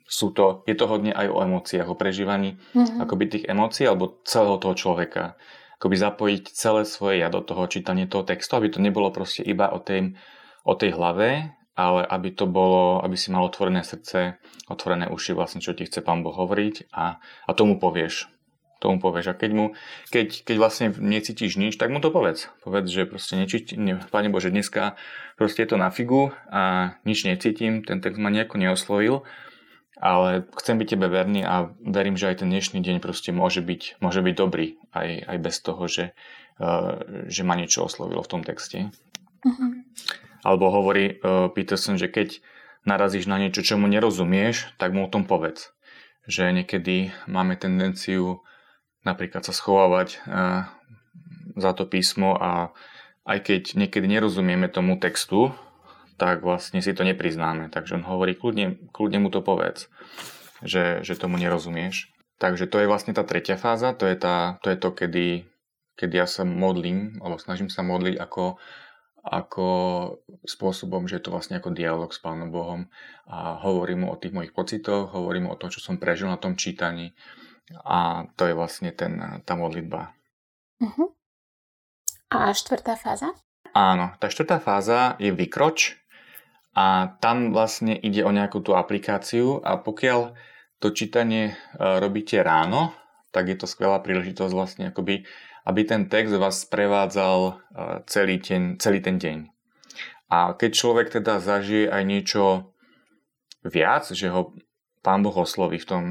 sú 0.10 0.34
to, 0.34 0.66
je 0.66 0.74
to 0.74 0.86
hodne 0.90 1.14
aj 1.14 1.30
o 1.30 1.42
emóciách, 1.42 1.90
o 1.90 1.98
prežívaní 1.98 2.58
mm-hmm. 2.74 3.02
akoby 3.02 3.24
tých 3.30 3.46
emócií 3.46 3.86
alebo 3.86 4.22
celého 4.26 4.58
toho 4.58 4.74
človeka. 4.74 5.38
Akoby 5.78 5.96
zapojiť 6.00 6.44
celé 6.50 6.82
svoje 6.88 7.22
ja 7.22 7.30
do 7.30 7.46
toho 7.46 7.66
čítania 7.70 8.10
toho 8.10 8.26
textu, 8.26 8.58
aby 8.58 8.74
to 8.74 8.82
nebolo 8.82 9.14
proste 9.14 9.46
iba 9.46 9.70
o 9.70 9.78
tej, 9.78 10.18
o 10.66 10.74
tej 10.74 10.98
hlave, 10.98 11.54
ale 11.74 12.06
aby 12.06 12.30
to 12.30 12.46
bolo, 12.46 13.02
aby 13.02 13.18
si 13.18 13.34
mal 13.34 13.46
otvorené 13.46 13.82
srdce, 13.82 14.38
otvorené 14.70 15.10
uši 15.10 15.34
vlastne, 15.34 15.60
čo 15.62 15.74
ti 15.74 15.90
chce 15.90 16.06
Pán 16.06 16.22
Boh 16.22 16.34
hovoriť 16.34 16.94
a, 16.94 17.18
a 17.20 17.52
tomu 17.58 17.82
povieš. 17.82 18.30
Tomu 18.78 19.00
povieš. 19.00 19.32
A 19.32 19.34
keď, 19.34 19.52
mu, 19.56 19.66
keď, 20.12 20.44
keď 20.44 20.56
vlastne 20.60 20.88
necítiš 20.92 21.56
nič, 21.56 21.80
tak 21.80 21.90
mu 21.90 22.04
to 22.04 22.14
povedz. 22.14 22.52
Povedz, 22.62 22.92
že 22.92 23.10
proste 23.10 23.40
necíti, 23.40 23.80
ne, 23.80 23.98
Pane 24.12 24.30
Bože, 24.30 24.54
dneska 24.54 25.00
proste 25.40 25.66
je 25.66 25.74
to 25.74 25.78
na 25.82 25.90
figu 25.90 26.36
a 26.52 26.94
nič 27.08 27.26
necítim, 27.26 27.82
ten 27.82 28.04
text 28.04 28.20
ma 28.22 28.30
nejako 28.30 28.60
neoslovil, 28.60 29.26
ale 29.98 30.44
chcem 30.60 30.76
byť 30.78 30.88
tebe 30.94 31.08
verný 31.08 31.48
a 31.48 31.72
verím, 31.80 32.20
že 32.20 32.28
aj 32.28 32.44
ten 32.44 32.52
dnešný 32.52 32.84
deň 32.84 33.00
proste 33.00 33.32
môže 33.32 33.64
byť, 33.64 34.04
môže 34.04 34.20
byť 34.20 34.36
dobrý, 34.36 34.76
aj, 34.92 35.32
aj 35.32 35.38
bez 35.40 35.56
toho, 35.64 35.84
že, 35.88 36.12
uh, 36.60 37.00
že 37.32 37.42
ma 37.48 37.56
niečo 37.56 37.88
oslovilo 37.88 38.20
v 38.20 38.32
tom 38.36 38.42
texte. 38.44 38.92
Uh-huh. 39.48 39.80
Alebo 40.44 40.68
hovorí 40.68 41.24
Peterson, 41.56 41.96
že 41.96 42.12
keď 42.12 42.44
narazíš 42.84 43.32
na 43.32 43.40
niečo, 43.40 43.64
čomu 43.64 43.88
nerozumieš, 43.88 44.76
tak 44.76 44.92
mu 44.92 45.08
o 45.08 45.12
tom 45.12 45.24
povedz. 45.24 45.72
Že 46.28 46.52
niekedy 46.52 47.16
máme 47.32 47.56
tendenciu 47.56 48.44
napríklad 49.04 49.44
sa 49.44 49.54
schovávať 49.56 50.20
uh, 50.24 50.68
za 51.60 51.72
to 51.76 51.84
písmo 51.86 52.34
a 52.40 52.72
aj 53.24 53.40
keď 53.40 53.62
niekedy 53.80 54.08
nerozumieme 54.08 54.68
tomu 54.68 55.00
textu, 55.00 55.56
tak 56.20 56.44
vlastne 56.44 56.84
si 56.84 56.92
to 56.92 57.08
nepriznáme. 57.08 57.72
Takže 57.72 58.00
on 58.00 58.06
hovorí, 58.08 58.36
kľudne, 58.36 58.80
kľudne 58.92 59.24
mu 59.24 59.30
to 59.32 59.40
povedz, 59.40 59.88
že, 60.60 61.04
že 61.04 61.20
tomu 61.20 61.40
nerozumieš. 61.40 62.12
Takže 62.40 62.68
to 62.68 62.84
je 62.84 62.90
vlastne 62.90 63.16
tá 63.16 63.24
tretia 63.24 63.56
fáza, 63.56 63.96
to 63.96 64.04
je, 64.04 64.16
tá, 64.20 64.60
to, 64.60 64.68
je 64.72 64.78
to, 64.80 64.90
kedy, 64.92 65.28
kedy 65.96 66.16
ja 66.20 66.28
sa 66.28 66.44
modlím, 66.44 67.24
alebo 67.24 67.40
snažím 67.40 67.72
sa 67.72 67.80
modliť 67.80 68.20
ako, 68.20 68.60
ako 69.24 69.68
spôsobom, 70.44 71.08
že 71.08 71.18
je 71.18 71.24
to 71.24 71.32
vlastne 71.32 71.56
ako 71.56 71.72
dialog 71.72 72.12
s 72.12 72.20
Pánom 72.20 72.52
Bohom 72.52 72.92
a 73.24 73.56
hovorím 73.64 74.04
mu 74.04 74.08
o 74.12 74.20
tých 74.20 74.36
mojich 74.36 74.52
pocitoch, 74.52 75.16
hovorím 75.16 75.48
mu 75.48 75.56
o 75.56 75.60
tom, 75.60 75.72
čo 75.72 75.80
som 75.80 75.96
prežil 75.96 76.28
na 76.28 76.36
tom 76.36 76.60
čítaní 76.60 77.16
a 77.88 78.28
to 78.36 78.52
je 78.52 78.54
vlastne 78.54 78.92
ten, 78.92 79.40
tá 79.48 79.56
modlitba. 79.56 80.12
Uh-huh. 80.84 81.16
A 82.28 82.52
štvrtá 82.52 83.00
fáza? 83.00 83.32
Áno, 83.72 84.12
tá 84.20 84.28
štvrtá 84.28 84.60
fáza 84.60 85.16
je 85.24 85.32
vykroč 85.32 85.96
a 86.76 87.16
tam 87.24 87.56
vlastne 87.56 87.96
ide 87.96 88.28
o 88.28 88.32
nejakú 88.36 88.60
tú 88.60 88.76
aplikáciu 88.76 89.64
a 89.64 89.80
pokiaľ 89.80 90.36
to 90.84 90.92
čítanie 90.92 91.54
e, 91.54 91.54
robíte 91.80 92.44
ráno, 92.44 92.92
tak 93.32 93.48
je 93.48 93.58
to 93.58 93.66
skvelá 93.66 94.04
príležitosť 94.04 94.54
vlastne 94.54 94.84
akoby, 94.92 95.24
aby 95.64 95.82
ten 95.88 96.12
text 96.12 96.36
vás 96.36 96.68
prevádzal 96.68 97.40
e, 97.48 97.54
celý, 98.08 98.40
ten, 98.40 98.76
celý 98.80 99.00
ten 99.00 99.16
deň. 99.20 99.38
A 100.34 100.58
keď 100.58 100.72
človek 100.74 101.08
teda 101.14 101.40
zažije 101.40 101.88
aj 101.88 102.04
niečo 102.04 102.74
viac, 103.64 104.10
že 104.10 104.28
ho 104.34 104.52
Pán 105.04 105.20
Boh 105.20 105.36
osloví 105.36 105.84
v 105.84 105.88
tom, 105.88 106.04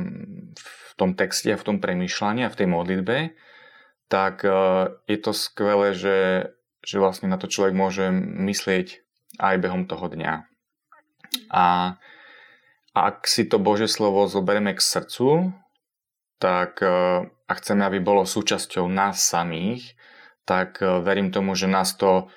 v 0.57 0.93
tom 1.01 1.17
texte 1.17 1.49
a 1.49 1.61
v 1.61 1.65
tom 1.65 1.77
premýšľaní 1.81 2.45
a 2.45 2.53
v 2.53 2.59
tej 2.61 2.69
modlitbe, 2.69 3.17
tak 4.13 4.45
e, 4.45 4.53
je 5.09 5.19
to 5.21 5.33
skvelé, 5.33 5.97
že, 5.97 6.49
že 6.85 7.01
vlastne 7.01 7.33
na 7.33 7.41
to 7.41 7.49
človek 7.49 7.73
môže 7.73 8.13
myslieť 8.37 9.01
aj 9.41 9.55
behom 9.65 9.89
toho 9.89 10.13
dňa. 10.13 10.45
A 11.49 11.97
ak 12.93 13.25
si 13.25 13.49
to 13.49 13.57
Bože 13.57 13.89
slovo 13.89 14.29
zoberieme 14.29 14.77
k 14.77 14.85
srdcu, 14.85 15.57
tak 16.37 16.85
e, 16.85 17.25
a 17.53 17.59
chceme, 17.61 17.85
aby 17.85 18.01
bolo 18.01 18.25
súčasťou 18.25 18.89
nás 18.89 19.21
samých, 19.21 19.93
tak 20.49 20.81
e, 20.81 21.05
verím 21.05 21.29
tomu, 21.29 21.53
že 21.53 21.69
nás 21.69 21.93
to 22.01 22.33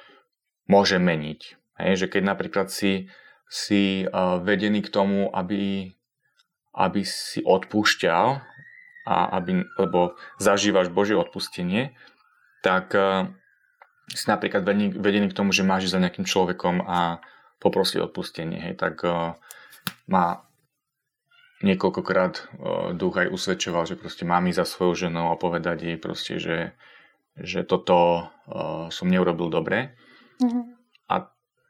môže 0.68 1.00
meniť. 1.00 1.42
Hej, 1.80 1.94
že 2.04 2.08
keď 2.12 2.36
napríklad 2.36 2.68
si, 2.68 3.08
si 3.48 4.04
e, 4.04 4.06
vedený 4.44 4.84
k 4.84 4.92
tomu, 4.92 5.32
aby, 5.32 5.96
aby 6.76 7.02
si 7.08 7.40
odpúšťal, 7.48 8.44
a 9.06 9.38
aby, 9.38 9.64
lebo 9.78 10.18
zažívaš 10.42 10.90
Božie 10.90 11.14
odpustenie, 11.14 11.94
tak 12.66 12.98
si 14.10 14.26
napríklad 14.26 14.66
vedený, 14.98 15.30
k 15.30 15.38
tomu, 15.38 15.54
že 15.54 15.62
máš 15.62 15.94
za 15.94 16.02
nejakým 16.02 16.26
človekom 16.26 16.82
a 16.82 17.22
poprosiť 17.62 18.02
odpustenie, 18.02 18.58
hej, 18.58 18.74
tak 18.74 19.06
ma 20.10 20.42
niekoľkokrát 21.66 22.34
uh, 22.38 22.46
duch 22.94 23.18
aj 23.18 23.34
usvedčoval, 23.34 23.90
že 23.90 23.98
proste 23.98 24.24
mám 24.24 24.46
ísť 24.46 24.62
za 24.62 24.66
svojou 24.66 25.10
ženou 25.10 25.34
a 25.34 25.42
povedať 25.42 25.78
jej 25.82 25.98
proste, 25.98 26.38
že, 26.38 26.78
že 27.34 27.66
toto 27.66 28.30
uh, 28.46 28.88
som 28.94 29.10
neurobil 29.10 29.50
dobre. 29.50 29.98
Mm-hmm. 30.38 30.64
A 31.10 31.16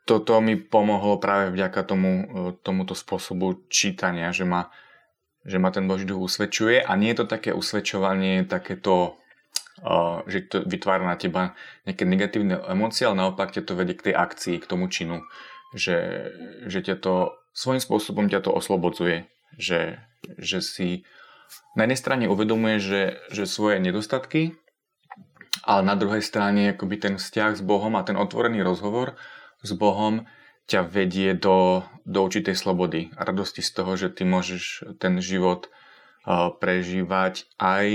toto 0.03 0.43
mi 0.43 0.59
pomohlo 0.59 1.17
práve 1.17 1.55
vďaka 1.55 1.81
tomu, 1.87 2.11
uh, 2.11 2.25
tomuto 2.59 2.91
spôsobu 2.91 3.65
čítania, 3.71 4.35
že 4.35 4.43
ma, 4.43 4.67
že 5.47 5.55
ma 5.55 5.71
ten 5.71 5.87
Boží 5.87 6.03
duch 6.03 6.27
usvedčuje 6.27 6.83
a 6.83 6.91
nie 6.99 7.15
je 7.15 7.23
to 7.23 7.31
také 7.31 7.55
usvedčovanie, 7.55 8.43
takéto 8.43 9.15
že 10.25 10.47
to 10.47 10.63
vytvára 10.63 11.03
na 11.03 11.19
teba 11.19 11.51
nejaké 11.83 12.07
negatívne 12.07 12.63
emócie, 12.63 13.03
ale 13.03 13.19
naopak 13.19 13.51
ťa 13.51 13.67
to 13.67 13.75
vedie 13.75 13.99
k 13.99 14.11
tej 14.11 14.15
akcii, 14.15 14.55
k 14.63 14.69
tomu 14.71 14.87
činu, 14.87 15.19
že, 15.75 16.31
že 16.63 16.79
ťa 16.79 16.95
to 17.03 17.35
svojím 17.51 17.83
spôsobom 17.83 18.31
ťa 18.31 18.39
to 18.39 18.55
oslobodzuje 18.55 19.27
že, 19.55 19.99
že 20.39 20.59
si 20.63 20.89
na 21.75 21.85
jednej 21.85 21.99
strane 21.99 22.25
uvedomuje, 22.31 22.79
že, 22.79 23.01
že 23.29 23.43
svoje 23.45 23.83
nedostatky, 23.83 24.55
ale 25.65 25.81
na 25.81 25.95
druhej 25.97 26.21
strane 26.21 26.75
akoby 26.75 26.95
ten 27.01 27.15
vzťah 27.17 27.57
s 27.57 27.61
Bohom 27.65 27.97
a 27.97 28.05
ten 28.05 28.15
otvorený 28.15 28.61
rozhovor 28.61 29.17
s 29.65 29.71
Bohom 29.73 30.29
ťa 30.65 30.81
vedie 30.85 31.37
do, 31.37 31.85
do 32.05 32.25
určitej 32.25 32.57
slobody 32.57 33.13
a 33.17 33.25
radosti 33.25 33.61
z 33.61 33.71
toho, 33.71 33.91
že 33.97 34.09
ty 34.13 34.25
môžeš 34.25 34.97
ten 34.97 35.21
život 35.21 35.69
uh, 35.69 36.49
prežívať 36.53 37.45
aj, 37.61 37.89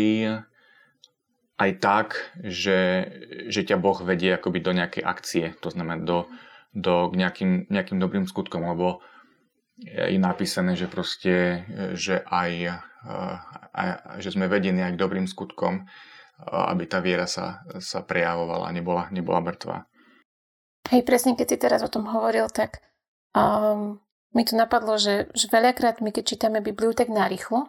aj 1.59 1.70
tak, 1.83 2.31
že, 2.42 3.11
že 3.51 3.66
ťa 3.66 3.77
Boh 3.79 3.99
vedie 4.03 4.35
akoby 4.35 4.62
do 4.62 4.70
nejakej 4.70 5.03
akcie, 5.03 5.44
to 5.59 5.75
znamená 5.75 5.99
do, 5.99 6.31
do 6.70 7.11
nejakým, 7.11 7.66
nejakým 7.70 7.99
dobrým 7.99 8.31
skutkom, 8.31 8.62
lebo 8.70 9.03
je 9.81 10.21
napísané, 10.21 10.77
že 10.77 10.87
proste, 10.87 11.64
že 11.97 12.21
aj, 12.29 12.53
eh, 12.69 13.37
aj 13.73 13.88
že 14.21 14.37
sme 14.37 14.47
vedení 14.47 14.85
aj 14.85 14.95
k 14.95 15.03
dobrým 15.03 15.25
skutkom, 15.25 15.81
eh, 15.81 15.85
aby 16.45 16.85
tá 16.85 17.01
viera 17.01 17.25
sa, 17.25 17.64
sa 17.81 18.05
prejavovala 18.05 18.69
nebola, 18.77 19.09
nebola 19.09 19.40
mŕtva. 19.40 19.88
Hej, 20.88 21.05
presne 21.05 21.37
keď 21.37 21.47
si 21.47 21.57
teraz 21.61 21.81
o 21.85 21.93
tom 21.93 22.09
hovoril, 22.09 22.49
tak 22.49 22.81
um, 23.37 24.01
mi 24.33 24.43
to 24.49 24.57
napadlo, 24.57 24.97
že, 24.97 25.29
že 25.37 25.47
veľakrát 25.53 26.01
my 26.01 26.11
keď 26.11 26.25
čítame 26.25 26.64
Bibliu 26.64 26.97
tak 26.97 27.12
narýchlo, 27.12 27.69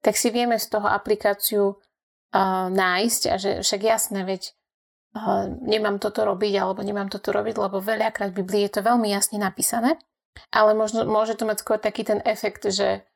tak 0.00 0.14
si 0.14 0.30
vieme 0.30 0.56
z 0.56 0.70
toho 0.70 0.86
aplikáciu 0.86 1.76
uh, 1.76 2.66
nájsť 2.70 3.22
a 3.28 3.34
že 3.36 3.50
však 3.60 3.80
jasné, 3.84 4.22
veď 4.22 4.54
uh, 5.18 5.50
nemám 5.66 5.98
toto 5.98 6.22
robiť 6.24 6.54
alebo 6.56 6.80
nemám 6.86 7.10
toto 7.10 7.34
robiť, 7.34 7.58
lebo 7.58 7.82
veľakrát 7.82 8.32
v 8.32 8.46
Biblii 8.46 8.62
je 8.70 8.80
to 8.80 8.86
veľmi 8.86 9.10
jasne 9.12 9.42
napísané. 9.42 9.98
Ale 10.50 10.74
možno, 10.74 11.06
môže 11.06 11.38
to 11.38 11.46
mať 11.46 11.62
skôr 11.62 11.78
taký 11.78 12.02
ten 12.06 12.20
efekt, 12.26 12.66
že, 12.66 13.06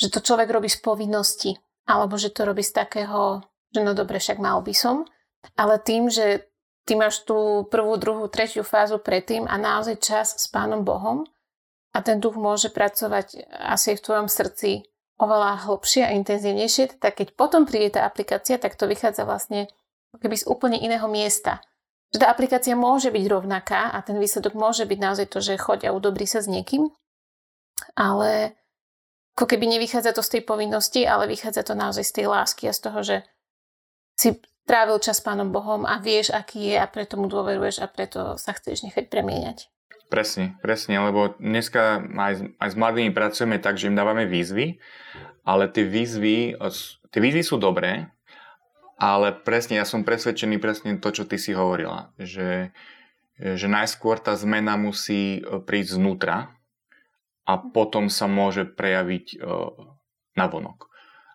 že 0.00 0.08
to 0.08 0.24
človek 0.24 0.48
robí 0.48 0.68
z 0.68 0.80
povinnosti, 0.80 1.56
alebo 1.84 2.16
že 2.16 2.32
to 2.32 2.48
robí 2.48 2.64
z 2.64 2.72
takého, 2.72 3.44
že 3.72 3.80
no 3.84 3.92
dobre, 3.92 4.20
však 4.20 4.40
mal 4.40 4.64
by 4.64 4.74
som. 4.76 5.04
Ale 5.56 5.76
tým, 5.80 6.08
že 6.08 6.48
ty 6.88 6.96
máš 6.96 7.24
tú 7.24 7.68
prvú, 7.68 7.96
druhú, 7.96 8.28
tretiu 8.28 8.64
fázu 8.64 9.00
predtým 9.00 9.48
a 9.48 9.56
naozaj 9.56 9.96
čas 10.00 10.28
s 10.36 10.48
Pánom 10.48 10.84
Bohom 10.84 11.24
a 11.92 11.98
ten 12.00 12.20
duch 12.20 12.36
môže 12.36 12.72
pracovať 12.72 13.44
asi 13.52 13.96
v 13.96 14.04
tvojom 14.04 14.28
srdci 14.28 14.84
oveľa 15.20 15.68
hlbšie 15.68 16.02
a 16.04 16.14
intenzívnejšie, 16.16 16.98
tak 16.98 17.22
keď 17.22 17.38
potom 17.38 17.64
príde 17.64 17.96
tá 17.96 18.08
aplikácia, 18.08 18.58
tak 18.58 18.74
to 18.74 18.90
vychádza 18.90 19.22
vlastne 19.22 19.70
keby 20.18 20.36
z 20.38 20.44
úplne 20.50 20.78
iného 20.78 21.06
miesta 21.06 21.62
že 22.14 22.22
tá 22.22 22.30
aplikácia 22.30 22.78
môže 22.78 23.10
byť 23.10 23.24
rovnaká 23.26 23.90
a 23.90 23.98
ten 24.06 24.14
výsledok 24.22 24.54
môže 24.54 24.86
byť 24.86 24.98
naozaj 25.02 25.26
to, 25.34 25.42
že 25.42 25.58
choď 25.58 25.90
a 25.90 25.94
udobrí 25.98 26.30
sa 26.30 26.38
s 26.38 26.46
niekým, 26.46 26.86
ale 27.98 28.54
ako 29.34 29.50
keby 29.50 29.66
nevychádza 29.66 30.14
to 30.14 30.22
z 30.22 30.38
tej 30.38 30.42
povinnosti, 30.46 31.02
ale 31.02 31.26
vychádza 31.26 31.66
to 31.66 31.74
naozaj 31.74 32.06
z 32.06 32.22
tej 32.22 32.26
lásky 32.30 32.70
a 32.70 32.76
z 32.76 32.80
toho, 32.86 33.00
že 33.02 33.16
si 34.14 34.38
trávil 34.62 35.02
čas 35.02 35.18
s 35.18 35.26
Pánom 35.26 35.50
Bohom 35.50 35.82
a 35.82 35.98
vieš, 35.98 36.30
aký 36.30 36.70
je 36.70 36.76
a 36.78 36.86
preto 36.86 37.18
mu 37.18 37.26
dôveruješ 37.26 37.82
a 37.82 37.90
preto 37.90 38.38
sa 38.38 38.54
chceš 38.54 38.86
nechať 38.86 39.10
premieňať. 39.10 39.66
Presne, 40.06 40.54
presne, 40.62 41.02
lebo 41.02 41.34
dneska 41.42 41.98
aj, 41.98 42.62
aj 42.62 42.68
s 42.70 42.76
mladými 42.78 43.10
pracujeme 43.10 43.58
tak, 43.58 43.74
že 43.74 43.90
im 43.90 43.98
dávame 43.98 44.30
výzvy, 44.30 44.78
ale 45.42 45.66
tie 45.66 45.82
výzvy, 45.82 46.54
tie 47.10 47.20
výzvy 47.20 47.42
sú 47.42 47.58
dobré, 47.58 48.06
ale 48.94 49.34
presne, 49.34 49.82
ja 49.82 49.86
som 49.86 50.06
presvedčený 50.06 50.62
presne 50.62 50.96
to, 51.02 51.10
čo 51.10 51.24
ty 51.26 51.34
si 51.34 51.50
hovorila, 51.50 52.14
že, 52.18 52.70
že 53.38 53.66
najskôr 53.66 54.22
tá 54.22 54.38
zmena 54.38 54.78
musí 54.78 55.42
e, 55.42 55.58
prísť 55.58 55.98
znútra 55.98 56.54
a 57.44 57.52
potom 57.58 58.06
sa 58.06 58.30
môže 58.30 58.62
prejaviť 58.62 59.26
e, 59.34 59.36
na 60.38 60.46
vonok. 60.46 60.86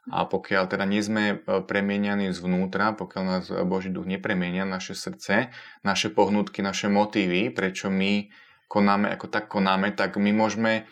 A 0.10 0.26
pokiaľ 0.26 0.72
teda 0.72 0.88
nie 0.88 1.04
sme 1.04 1.24
e, 1.36 1.62
premienianí 1.68 2.32
zvnútra, 2.32 2.96
pokiaľ 2.96 3.24
nás 3.28 3.46
Boží 3.68 3.92
duch 3.92 4.08
nepremienia, 4.08 4.64
naše 4.64 4.96
srdce, 4.96 5.52
naše 5.84 6.08
pohnutky, 6.16 6.64
naše 6.64 6.88
motívy, 6.88 7.52
prečo 7.52 7.92
my 7.92 8.32
konáme 8.72 9.12
ako 9.12 9.28
tak 9.28 9.52
konáme, 9.52 9.92
tak 9.92 10.16
my 10.16 10.32
môžeme, 10.32 10.88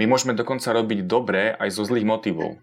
my 0.00 0.04
môžeme 0.10 0.34
dokonca 0.34 0.74
robiť 0.74 1.06
dobré 1.06 1.54
aj 1.54 1.68
zo 1.70 1.86
zlých 1.86 2.08
motivov. 2.08 2.58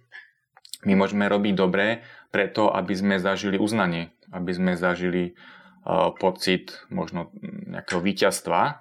My 0.87 0.95
môžeme 0.95 1.27
robiť 1.27 1.53
dobré 1.59 2.07
preto, 2.31 2.71
aby 2.71 2.93
sme 2.95 3.15
zažili 3.19 3.59
uznanie, 3.59 4.15
aby 4.31 4.51
sme 4.55 4.71
zažili 4.79 5.35
uh, 5.35 6.15
pocit 6.15 6.71
možno 6.87 7.33
nejakého 7.67 7.99
víťazstva. 7.99 8.79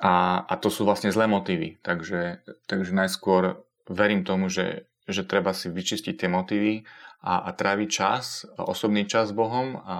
A, 0.00 0.14
a 0.48 0.54
to 0.56 0.72
sú 0.72 0.88
vlastne 0.88 1.12
zlé 1.12 1.28
motívy. 1.28 1.76
Takže, 1.84 2.40
takže 2.64 2.96
najskôr 2.96 3.60
verím 3.84 4.24
tomu, 4.24 4.48
že, 4.48 4.88
že 5.04 5.28
treba 5.28 5.52
si 5.52 5.68
vyčistiť 5.68 6.24
tie 6.24 6.28
motívy 6.32 6.88
a, 7.20 7.44
a 7.44 7.50
tráviť 7.52 7.88
čas, 7.92 8.48
osobný 8.56 9.04
čas 9.04 9.28
s 9.28 9.36
Bohom, 9.36 9.76
a 9.76 9.96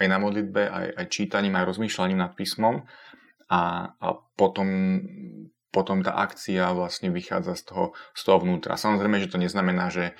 aj 0.00 0.06
na 0.08 0.16
modlitbe, 0.16 0.62
aj, 0.72 0.86
aj 0.96 1.06
čítaním, 1.12 1.60
aj 1.60 1.68
rozmýšľaním 1.68 2.24
nad 2.24 2.32
písmom 2.32 2.88
a, 3.52 3.92
a 3.92 4.08
potom, 4.40 4.68
potom 5.68 6.00
tá 6.00 6.16
akcia 6.16 6.72
vlastne 6.72 7.12
vychádza 7.12 7.52
z 7.60 7.62
toho, 7.68 7.84
z 8.16 8.22
toho 8.24 8.38
vnútra. 8.40 8.80
Samozrejme, 8.80 9.20
že 9.20 9.28
to 9.28 9.36
neznamená, 9.36 9.92
že, 9.92 10.16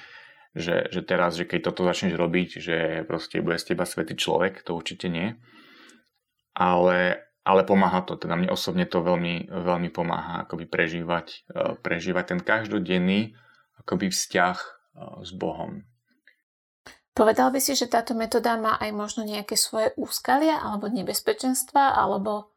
že, 0.53 0.93
že 0.93 1.01
teraz, 1.01 1.41
že 1.41 1.49
keď 1.49 1.73
toto 1.73 1.85
začneš 1.89 2.17
robiť, 2.17 2.49
že 2.61 2.77
proste 3.09 3.41
bude 3.41 3.57
z 3.57 3.73
teba 3.73 3.89
svetý 3.89 4.17
človek, 4.17 4.61
to 4.61 4.77
určite 4.77 5.09
nie. 5.09 5.37
Ale, 6.53 7.25
ale 7.43 7.63
pomáha 7.65 8.05
to, 8.05 8.21
teda 8.21 8.37
mne 8.37 8.53
osobne 8.53 8.85
to 8.85 9.01
veľmi, 9.01 9.49
veľmi 9.49 9.89
pomáha 9.89 10.45
akoby 10.45 10.69
prežívať, 10.69 11.49
e, 11.49 11.81
prežívať 11.81 12.25
ten 12.37 12.41
každodenný 12.45 13.33
akoby 13.81 14.13
vzťah 14.13 14.57
e, 14.61 14.69
s 15.25 15.31
Bohom. 15.33 15.89
Povedal 17.13 17.53
by 17.53 17.61
si, 17.61 17.77
že 17.77 17.93
táto 17.93 18.17
metóda 18.17 18.57
má 18.57 18.81
aj 18.81 18.91
možno 18.93 19.29
nejaké 19.29 19.53
svoje 19.53 19.93
úskalia 20.01 20.57
alebo 20.65 20.89
nebezpečenstva, 20.89 21.93
alebo 21.93 22.49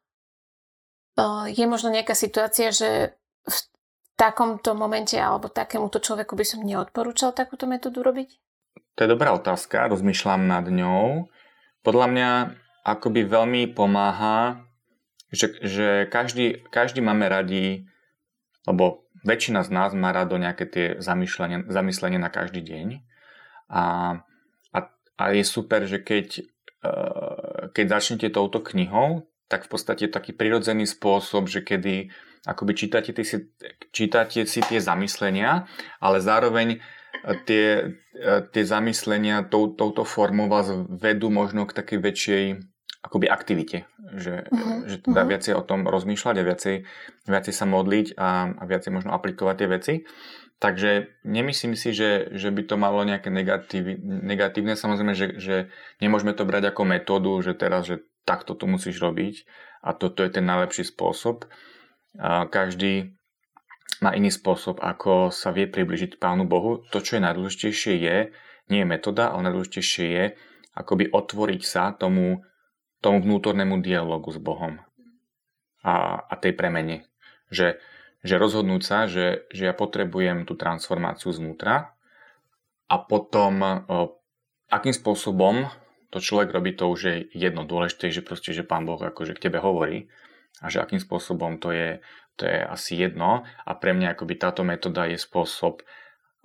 uh, 1.20 1.44
je 1.52 1.66
možno 1.68 1.92
nejaká 1.92 2.16
situácia, 2.16 2.72
že 2.72 3.20
takomto 4.16 4.76
momente 4.76 5.20
alebo 5.20 5.52
takémuto 5.52 6.00
človeku 6.00 6.36
by 6.36 6.46
som 6.48 6.64
neodporúčal 6.64 7.36
takúto 7.36 7.68
metódu 7.68 8.02
robiť? 8.02 8.30
To 8.96 9.00
je 9.04 9.12
dobrá 9.12 9.36
otázka, 9.36 9.92
rozmýšľam 9.92 10.48
nad 10.48 10.66
ňou. 10.68 11.28
Podľa 11.84 12.08
mňa 12.08 12.30
akoby 12.88 13.28
veľmi 13.28 13.62
pomáha, 13.76 14.64
že, 15.30 15.52
že 15.60 16.08
každý, 16.08 16.64
každý 16.72 17.04
máme 17.04 17.28
radi, 17.28 17.92
lebo 18.64 19.04
väčšina 19.28 19.68
z 19.68 19.70
nás 19.70 19.92
má 19.92 20.16
rado 20.16 20.40
nejaké 20.40 20.66
tie 20.66 20.88
zamyslenie, 21.04 21.68
zamyslenie 21.68 22.18
na 22.18 22.32
každý 22.32 22.64
deň. 22.64 23.04
A 23.68 23.84
a 25.16 25.32
je 25.32 25.44
super, 25.48 25.88
že 25.88 26.04
keď, 26.04 26.44
eh, 26.84 27.72
keď 27.72 27.86
začnete 27.88 28.28
touto 28.36 28.60
knihou, 28.60 29.28
tak 29.48 29.66
v 29.66 29.70
podstate 29.72 30.06
taký 30.12 30.36
prirodzený 30.36 30.90
spôsob, 30.90 31.48
že 31.48 31.64
kedy 31.64 32.12
akoby 32.46 32.74
čítate, 32.78 33.12
si, 33.26 33.50
čítate 33.90 34.46
si 34.46 34.62
tie 34.62 34.80
zamyslenia, 34.80 35.66
ale 36.00 36.22
zároveň 36.22 36.78
eh, 36.78 37.38
tie, 37.44 37.66
eh, 38.16 38.42
tie 38.50 38.64
zamyslenia 38.64 39.50
tou, 39.50 39.74
touto 39.74 40.06
formou 40.06 40.48
vás 40.48 40.70
vedú 40.88 41.34
možno 41.34 41.66
k 41.66 41.76
takej 41.76 42.00
väčšej 42.00 42.44
akoby 43.06 43.30
aktivite, 43.30 43.86
že, 44.18 44.50
uh-huh. 44.50 44.90
že 44.90 44.98
teda 45.06 45.22
uh-huh. 45.22 45.30
viacej 45.30 45.54
o 45.54 45.62
tom 45.62 45.86
rozmýšľať 45.86 46.36
a 46.42 46.48
viacej, 46.48 46.76
viacej 47.30 47.54
sa 47.54 47.66
modliť 47.70 48.18
a, 48.18 48.58
a 48.58 48.64
viacej 48.66 48.90
možno 48.90 49.14
aplikovať 49.14 49.56
tie 49.62 49.70
veci. 49.70 49.94
Takže 50.58 51.22
nemyslím 51.28 51.76
si, 51.76 51.92
že, 51.92 52.32
že 52.32 52.50
by 52.50 52.64
to 52.66 52.80
malo 52.80 53.04
nejaké 53.04 53.28
negatív, 53.28 54.00
negatívne. 54.02 54.74
Samozrejme, 54.74 55.14
že, 55.14 55.28
že 55.38 55.56
nemôžeme 56.00 56.32
to 56.32 56.48
brať 56.48 56.74
ako 56.74 56.82
metódu, 56.88 57.36
že 57.44 57.54
teraz, 57.54 57.86
že 57.86 58.02
takto 58.24 58.58
to 58.58 58.66
musíš 58.66 58.98
robiť 59.04 59.46
a 59.84 59.94
toto 59.94 60.24
je 60.24 60.32
ten 60.32 60.48
najlepší 60.48 60.88
spôsob. 60.88 61.46
A 62.20 62.48
každý 62.48 63.16
má 64.04 64.12
iný 64.12 64.32
spôsob, 64.32 64.80
ako 64.84 65.32
sa 65.32 65.56
vie 65.56 65.68
približiť 65.68 66.20
Pánu 66.20 66.44
Bohu. 66.48 66.84
To, 66.92 67.00
čo 67.00 67.18
je 67.18 67.26
najdôležitejšie 67.26 67.94
je, 68.00 68.18
nie 68.72 68.80
je 68.84 68.88
metóda, 68.88 69.32
ale 69.32 69.50
najdôležitejšie 69.50 70.06
je 70.06 70.26
akoby 70.76 71.10
otvoriť 71.12 71.62
sa 71.64 71.96
tomu, 71.96 72.44
tomu 73.00 73.24
vnútornému 73.24 73.80
dialogu 73.80 74.36
s 74.36 74.40
Bohom 74.40 74.84
a, 75.86 76.26
a 76.28 76.34
tej 76.36 76.52
premene. 76.58 77.08
Že, 77.48 77.80
že 78.26 78.36
rozhodnúť 78.36 78.82
sa, 78.84 79.08
že, 79.08 79.48
že 79.54 79.72
ja 79.72 79.74
potrebujem 79.74 80.44
tú 80.44 80.60
transformáciu 80.60 81.32
znútra 81.32 81.96
a 82.92 82.96
potom 83.00 83.54
o, 83.64 83.72
akým 84.68 84.92
spôsobom 84.92 85.72
to 86.12 86.20
človek 86.24 86.52
robí, 86.52 86.72
to 86.76 86.88
už 86.88 87.00
je 87.04 87.16
jedno 87.36 87.68
dôležité, 87.68 88.08
že 88.08 88.24
proste, 88.24 88.56
že 88.56 88.64
Pán 88.64 88.88
Boh 88.88 89.00
akože 89.00 89.36
k 89.36 89.50
tebe 89.50 89.60
hovorí 89.60 90.08
a 90.64 90.72
že 90.72 90.80
akým 90.80 91.02
spôsobom 91.02 91.60
to 91.60 91.76
je, 91.76 92.00
to 92.40 92.48
je 92.48 92.60
asi 92.64 93.00
jedno 93.00 93.44
a 93.44 93.72
pre 93.76 93.92
mňa 93.92 94.16
akoby 94.16 94.36
táto 94.40 94.64
metóda 94.64 95.08
je 95.08 95.20
spôsob, 95.20 95.84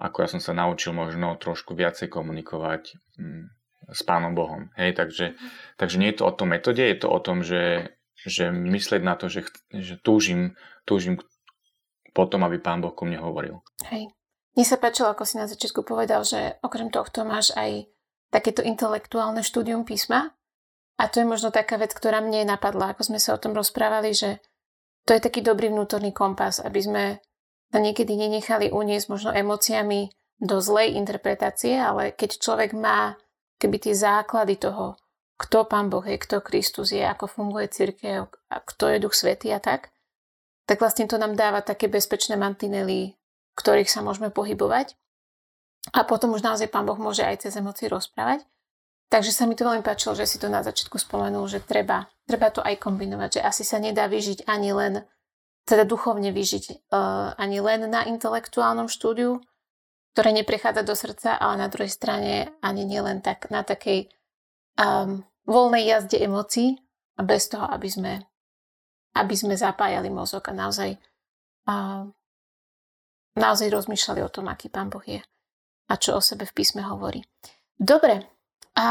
ako 0.01 0.17
ja 0.25 0.29
som 0.31 0.41
sa 0.41 0.57
naučil 0.57 0.97
možno 0.97 1.37
trošku 1.37 1.77
viacej 1.77 2.11
komunikovať 2.11 2.99
hm, 3.21 3.45
s 3.91 4.01
Pánom 4.03 4.33
Bohom. 4.33 4.73
Hej, 4.75 4.97
takže, 4.97 5.37
takže 5.77 5.97
nie 6.01 6.11
je 6.11 6.19
to 6.23 6.25
o 6.27 6.33
tom 6.35 6.55
metóde, 6.55 6.83
je 6.83 6.99
to 6.99 7.09
o 7.11 7.19
tom, 7.21 7.45
že, 7.45 7.95
že 8.17 8.51
myslieť 8.51 9.03
na 9.05 9.15
to, 9.15 9.29
že, 9.29 9.47
že 9.71 10.01
túžim, 10.01 10.59
túžim 10.89 11.21
potom, 12.11 12.43
aby 12.43 12.59
Pán 12.59 12.83
Boh 12.83 12.95
ku 12.95 13.07
mne 13.07 13.23
hovoril. 13.23 13.63
Hej. 13.93 14.11
Mne 14.59 14.67
sa 14.67 14.83
páčilo, 14.83 15.15
ako 15.15 15.23
si 15.23 15.39
na 15.39 15.47
začiatku 15.47 15.87
povedal, 15.87 16.27
že 16.27 16.59
okrem 16.59 16.91
tohto 16.91 17.23
máš 17.23 17.55
aj 17.55 17.87
takéto 18.35 18.67
intelektuálne 18.67 19.47
štúdium 19.47 19.87
písma. 19.87 20.35
A 21.01 21.09
to 21.09 21.25
je 21.25 21.27
možno 21.27 21.49
taká 21.49 21.81
vec, 21.81 21.97
ktorá 21.97 22.21
mne 22.21 22.45
napadla, 22.45 22.93
ako 22.93 23.09
sme 23.09 23.19
sa 23.19 23.33
o 23.33 23.41
tom 23.41 23.57
rozprávali, 23.57 24.13
že 24.13 24.45
to 25.09 25.17
je 25.17 25.25
taký 25.25 25.41
dobrý 25.41 25.73
vnútorný 25.73 26.13
kompas, 26.13 26.61
aby 26.61 26.81
sme 26.85 27.05
sa 27.73 27.79
niekedy 27.81 28.13
nenechali 28.21 28.69
uniesť 28.69 29.07
možno 29.09 29.31
emóciami 29.33 30.13
do 30.37 30.61
zlej 30.61 31.01
interpretácie, 31.01 31.81
ale 31.81 32.13
keď 32.13 32.37
človek 32.37 32.77
má 32.77 33.17
keby 33.57 33.77
tie 33.81 33.95
základy 33.97 34.61
toho, 34.61 35.01
kto 35.41 35.65
Pán 35.65 35.89
Boh 35.89 36.05
je, 36.05 36.21
kto 36.21 36.45
Kristus 36.45 36.93
je, 36.93 37.01
ako 37.01 37.25
funguje 37.25 37.73
církev, 37.73 38.29
a 38.53 38.57
kto 38.61 38.93
je 38.93 39.01
Duch 39.01 39.17
Svetý 39.17 39.57
a 39.57 39.61
tak, 39.61 39.89
tak 40.69 40.85
vlastne 40.85 41.09
to 41.09 41.17
nám 41.17 41.33
dáva 41.33 41.65
také 41.65 41.89
bezpečné 41.89 42.37
mantinely, 42.37 43.17
ktorých 43.57 43.89
sa 43.89 44.05
môžeme 44.05 44.29
pohybovať. 44.29 44.97
A 45.97 46.05
potom 46.05 46.37
už 46.37 46.45
naozaj 46.45 46.69
Pán 46.69 46.85
Boh 46.85 47.01
môže 47.01 47.25
aj 47.25 47.49
cez 47.49 47.57
emócie 47.57 47.89
rozprávať. 47.89 48.45
Takže 49.11 49.35
sa 49.35 49.45
mi 49.45 49.59
to 49.59 49.67
veľmi 49.67 49.83
páčilo, 49.83 50.15
že 50.15 50.23
si 50.23 50.39
to 50.39 50.47
na 50.47 50.63
začiatku 50.63 50.95
spomenul, 50.95 51.51
že 51.51 51.59
treba, 51.67 52.07
treba 52.31 52.49
to 52.55 52.63
aj 52.63 52.79
kombinovať, 52.79 53.39
že 53.39 53.41
asi 53.43 53.63
sa 53.67 53.83
nedá 53.83 54.07
vyžiť 54.07 54.47
ani 54.47 54.71
len, 54.71 55.03
teda 55.67 55.83
duchovne 55.83 56.31
vyžiť 56.31 56.95
uh, 56.95 57.35
ani 57.35 57.59
len 57.59 57.91
na 57.91 58.07
intelektuálnom 58.07 58.87
štúdiu, 58.87 59.43
ktoré 60.15 60.31
neprechádza 60.31 60.87
do 60.87 60.95
srdca, 60.95 61.43
ale 61.43 61.59
na 61.59 61.67
druhej 61.67 61.91
strane 61.91 62.55
ani 62.63 62.87
nielen 62.87 63.19
tak 63.19 63.51
na 63.51 63.67
takej 63.67 64.07
um, 64.79 65.27
voľnej 65.43 65.91
jazde 65.91 66.23
emócií 66.23 66.79
a 67.19 67.27
bez 67.27 67.51
toho, 67.51 67.67
aby 67.67 67.91
sme 67.91 68.13
aby 69.15 69.35
sme 69.35 69.59
zapájali 69.59 70.07
mozog 70.07 70.47
a 70.47 70.55
naozaj, 70.55 70.95
a, 71.67 72.07
naozaj 73.35 73.69
rozmýšľali 73.71 74.21
o 74.23 74.31
tom, 74.31 74.47
aký 74.47 74.71
Pán 74.71 74.87
Boh 74.87 75.03
je 75.03 75.19
a 75.91 75.95
čo 75.99 76.15
o 76.15 76.23
sebe 76.23 76.47
v 76.47 76.55
písme 76.55 76.87
hovorí. 76.87 77.19
Dobre, 77.75 78.23
a 78.77 78.87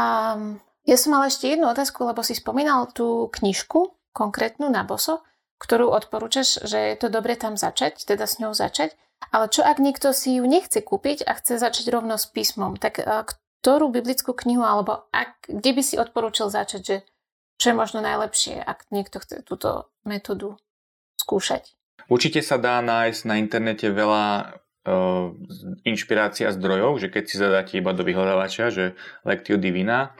ja 0.88 0.96
som 0.96 1.14
mala 1.14 1.28
ešte 1.28 1.48
jednu 1.48 1.68
otázku, 1.68 2.02
lebo 2.02 2.24
si 2.24 2.34
spomínal 2.34 2.88
tú 2.90 3.28
knižku, 3.30 3.94
konkrétnu 4.10 4.66
na 4.72 4.82
boso, 4.82 5.22
ktorú 5.60 5.92
odporúčaš, 5.92 6.64
že 6.64 6.78
je 6.92 6.96
to 6.96 7.12
dobre 7.12 7.36
tam 7.36 7.54
začať, 7.54 8.08
teda 8.08 8.24
s 8.24 8.40
ňou 8.40 8.56
začať. 8.56 8.96
Ale 9.28 9.52
čo 9.52 9.60
ak 9.60 9.76
niekto 9.76 10.16
si 10.16 10.40
ju 10.40 10.44
nechce 10.48 10.80
kúpiť 10.80 11.28
a 11.28 11.36
chce 11.36 11.60
začať 11.60 11.92
rovno 11.92 12.16
s 12.16 12.24
písmom, 12.24 12.80
tak 12.80 13.04
ktorú 13.60 13.92
biblickú 13.92 14.32
knihu, 14.32 14.64
alebo 14.64 15.04
ak, 15.12 15.52
kde 15.52 15.70
by 15.76 15.82
si 15.84 16.00
odporúčil 16.00 16.48
začať, 16.48 16.80
že 16.80 16.96
čo 17.60 17.66
je 17.70 17.76
možno 17.76 18.00
najlepšie, 18.00 18.56
ak 18.56 18.88
niekto 18.88 19.20
chce 19.20 19.44
túto 19.44 19.92
metódu 20.08 20.56
skúšať? 21.20 21.76
Určite 22.08 22.40
sa 22.40 22.56
dá 22.56 22.80
nájsť 22.80 23.20
na 23.28 23.36
internete 23.36 23.92
veľa 23.92 24.56
uh, 24.86 25.34
inšpirácií 25.84 26.48
a 26.48 26.54
zdrojov, 26.54 27.00
že 27.00 27.08
keď 27.12 27.24
si 27.26 27.36
zadáte 27.36 27.72
iba 27.76 27.92
do 27.92 28.06
vyhľadávača, 28.06 28.72
že 28.72 28.84
Lectio 29.26 29.60
Divina, 29.60 30.14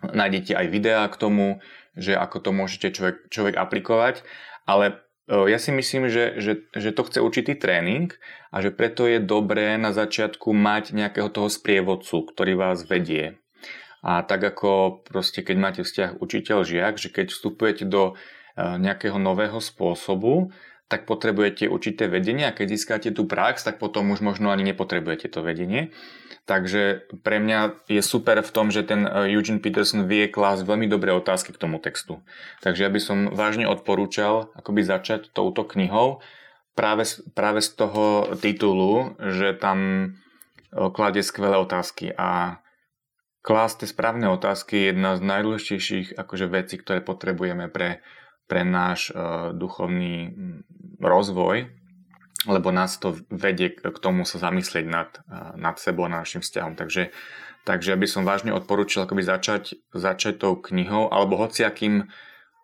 nájdete 0.00 0.56
aj 0.56 0.66
videá 0.72 1.04
k 1.08 1.20
tomu, 1.20 1.60
že 1.98 2.16
ako 2.16 2.36
to 2.40 2.50
môžete 2.54 2.96
človek, 2.96 3.16
človek 3.28 3.54
aplikovať, 3.60 4.24
ale 4.64 5.02
ja 5.30 5.62
si 5.62 5.70
myslím, 5.70 6.10
že, 6.10 6.42
že, 6.42 6.52
že 6.74 6.90
to 6.90 7.06
chce 7.06 7.22
určitý 7.22 7.54
tréning 7.54 8.10
a 8.50 8.58
že 8.58 8.74
preto 8.74 9.06
je 9.06 9.22
dobré 9.22 9.78
na 9.78 9.94
začiatku 9.94 10.50
mať 10.50 10.90
nejakého 10.90 11.30
toho 11.30 11.46
sprievodcu, 11.46 12.26
ktorý 12.34 12.58
vás 12.58 12.82
vedie. 12.82 13.38
A 14.02 14.26
tak 14.26 14.42
ako 14.42 15.04
proste 15.06 15.46
keď 15.46 15.56
máte 15.60 15.80
vzťah 15.86 16.18
učiteľ-žiak, 16.18 16.98
že 16.98 17.08
keď 17.14 17.30
vstupujete 17.30 17.84
do 17.86 18.10
e, 18.10 18.12
nejakého 18.58 19.22
nového 19.22 19.62
spôsobu, 19.62 20.50
tak 20.90 21.06
potrebujete 21.06 21.70
určité 21.70 22.10
vedenie 22.10 22.50
a 22.50 22.56
keď 22.56 22.66
získate 22.74 23.08
tú 23.14 23.30
prax, 23.30 23.62
tak 23.62 23.78
potom 23.78 24.10
už 24.10 24.26
možno 24.26 24.50
ani 24.50 24.66
nepotrebujete 24.66 25.30
to 25.30 25.38
vedenie. 25.38 25.94
Takže 26.50 27.06
pre 27.22 27.38
mňa 27.38 27.86
je 27.86 28.02
super 28.02 28.42
v 28.42 28.50
tom, 28.50 28.74
že 28.74 28.82
ten 28.82 29.06
e, 29.06 29.30
Eugene 29.30 29.62
Peterson 29.62 30.10
vie 30.10 30.26
klásť 30.26 30.66
veľmi 30.66 30.90
dobré 30.90 31.14
otázky 31.14 31.54
k 31.54 31.62
tomu 31.62 31.78
textu. 31.78 32.26
Takže 32.66 32.82
ja 32.82 32.90
by 32.90 32.98
som 32.98 33.30
vážne 33.30 33.70
odporúčal 33.70 34.50
akoby 34.58 34.82
začať 34.82 35.30
touto 35.30 35.62
knihou 35.62 36.18
práve, 36.74 37.06
práve 37.38 37.62
z 37.62 37.70
toho 37.78 38.34
titulu, 38.42 39.14
že 39.22 39.54
tam 39.54 39.78
e, 39.78 40.06
kladie 40.90 41.22
skvelé 41.22 41.54
otázky 41.54 42.10
a 42.18 42.58
klásť 43.46 43.86
tie 43.86 43.88
správne 43.94 44.26
otázky 44.34 44.74
je 44.74 44.86
jedna 44.90 45.14
z 45.14 45.22
najdôležitejších 45.22 46.18
akože 46.18 46.46
vecí, 46.50 46.82
ktoré 46.82 46.98
potrebujeme 46.98 47.70
pre, 47.70 48.02
pre 48.50 48.66
náš 48.66 49.14
uh, 49.14 49.54
duchovný 49.54 50.34
rozvoj, 50.98 51.70
lebo 52.50 52.68
nás 52.74 52.98
to 52.98 53.14
vedie 53.30 53.70
k 53.70 53.98
tomu 54.02 54.26
sa 54.26 54.42
zamyslieť 54.42 54.86
nad, 54.90 55.10
uh, 55.30 55.54
nad 55.54 55.78
sebou 55.78 56.10
a 56.10 56.12
našim 56.12 56.42
vzťahom. 56.42 56.74
Takže, 56.74 57.14
takže 57.62 57.94
by 57.94 58.06
som 58.10 58.26
vážne 58.26 58.50
odporúčil 58.50 59.06
akoby 59.06 59.22
začať, 59.22 59.78
začať 59.94 60.42
tou 60.42 60.58
knihou 60.58 61.06
alebo 61.14 61.38
hociakým, 61.38 62.10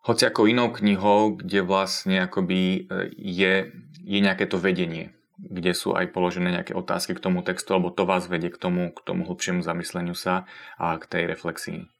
hoci 0.07 0.23
ako 0.23 0.47
inou 0.47 0.71
knihou, 0.71 1.35
kde 1.35 1.67
vlastne 1.67 2.23
akoby 2.23 2.87
e, 2.87 3.11
je, 3.19 3.75
je 4.07 4.19
nejaké 4.23 4.47
to 4.47 4.55
vedenie, 4.55 5.11
kde 5.35 5.75
sú 5.75 5.99
aj 5.99 6.15
položené 6.15 6.55
nejaké 6.55 6.79
otázky 6.79 7.19
k 7.19 7.23
tomu 7.27 7.43
textu, 7.43 7.75
alebo 7.75 7.91
to 7.91 8.07
vás 8.07 8.31
vedie 8.31 8.55
k 8.55 8.59
tomu, 8.59 8.95
k 8.95 9.03
tomu 9.03 9.27
hlbšiemu 9.27 9.67
zamysleniu 9.67 10.15
sa 10.15 10.47
a 10.79 10.95
k 10.95 11.05
tej 11.11 11.23
reflexii. 11.27 11.91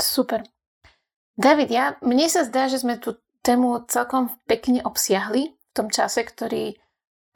Super. 0.00 0.53
David, 1.34 1.68
ja, 1.70 1.98
mne 1.98 2.30
sa 2.30 2.46
zdá, 2.46 2.70
že 2.70 2.78
sme 2.78 2.94
tú 2.98 3.18
tému 3.42 3.84
celkom 3.90 4.30
pekne 4.46 4.80
obsiahli 4.86 5.50
v 5.50 5.72
tom 5.74 5.90
čase, 5.90 6.22
ktorý, 6.22 6.78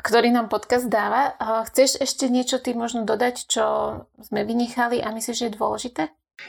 ktorý 0.01 0.31
nám 0.31 0.47
podcast 0.49 0.87
dáva. 0.87 1.35
Chceš 1.69 1.99
ešte 1.99 2.31
niečo 2.31 2.63
ty 2.63 2.73
možno 2.79 3.03
dodať, 3.03 3.51
čo 3.51 3.65
sme 4.23 4.47
vynechali 4.47 5.03
a 5.03 5.11
myslíš, 5.11 5.37
že 5.37 5.47
je 5.51 5.59
dôležité? 5.59 6.03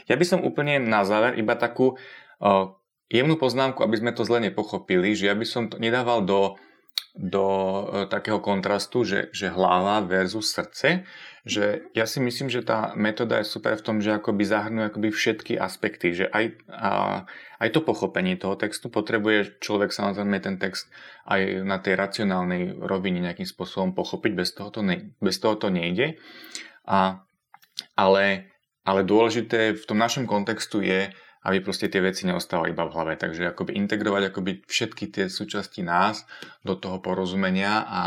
Ja 0.06 0.14
by 0.14 0.24
som 0.24 0.46
úplne 0.46 0.78
na 0.78 1.02
záver 1.02 1.34
iba 1.34 1.58
takú 1.58 1.98
uh, 1.98 2.78
jemnú 3.10 3.34
poznámku, 3.34 3.82
aby 3.82 3.98
sme 3.98 4.14
to 4.14 4.22
zle 4.22 4.38
nepochopili, 4.38 5.18
že 5.18 5.26
ja 5.26 5.34
by 5.34 5.42
som 5.42 5.66
to 5.66 5.82
nedával 5.82 6.22
do 6.22 6.54
do 7.18 7.46
e, 7.46 8.06
takého 8.06 8.38
kontrastu, 8.38 9.02
že, 9.02 9.20
že 9.34 9.50
hlava 9.50 9.98
versus 10.06 10.54
srdce, 10.54 11.02
že 11.42 11.88
ja 11.96 12.04
si 12.04 12.20
myslím, 12.20 12.52
že 12.52 12.60
tá 12.60 12.92
metóda 12.94 13.40
je 13.40 13.48
super 13.48 13.74
v 13.74 13.84
tom, 13.84 13.96
že 13.98 14.14
akoby 14.14 14.44
zahrnuje 14.44 14.84
akoby 14.92 15.08
všetky 15.10 15.56
aspekty, 15.56 16.12
že 16.12 16.26
aj, 16.28 16.60
a, 16.68 17.24
aj 17.58 17.68
to 17.72 17.80
pochopenie 17.80 18.36
toho 18.36 18.54
textu 18.54 18.92
potrebuje 18.92 19.58
človek 19.58 19.90
samozrejme 19.90 20.36
ten 20.38 20.60
text 20.60 20.92
aj 21.26 21.64
na 21.64 21.80
tej 21.80 21.96
racionálnej 21.96 22.76
rovine 22.78 23.24
nejakým 23.24 23.48
spôsobom 23.48 23.96
pochopiť, 23.96 24.32
bez 24.36 24.52
toho 24.52 24.70
to, 24.70 24.84
ne, 24.84 25.16
bez 25.18 25.40
toho 25.40 25.56
to 25.56 25.72
nejde. 25.72 26.20
A, 26.84 27.24
ale, 27.96 28.52
ale 28.84 29.00
dôležité 29.02 29.74
v 29.74 29.84
tom 29.88 29.98
našom 29.98 30.28
kontextu 30.28 30.84
je, 30.84 31.10
aby 31.40 31.64
proste 31.64 31.88
tie 31.88 32.04
veci 32.04 32.28
neostávali 32.28 32.76
iba 32.76 32.84
v 32.84 32.94
hlave. 32.94 33.12
Takže 33.16 33.56
akoby 33.56 33.72
integrovať 33.80 34.22
akoby 34.28 34.52
všetky 34.68 35.08
tie 35.08 35.24
súčasti 35.32 35.80
nás 35.80 36.28
do 36.60 36.76
toho 36.76 37.00
porozumenia 37.00 37.84
a, 37.88 38.04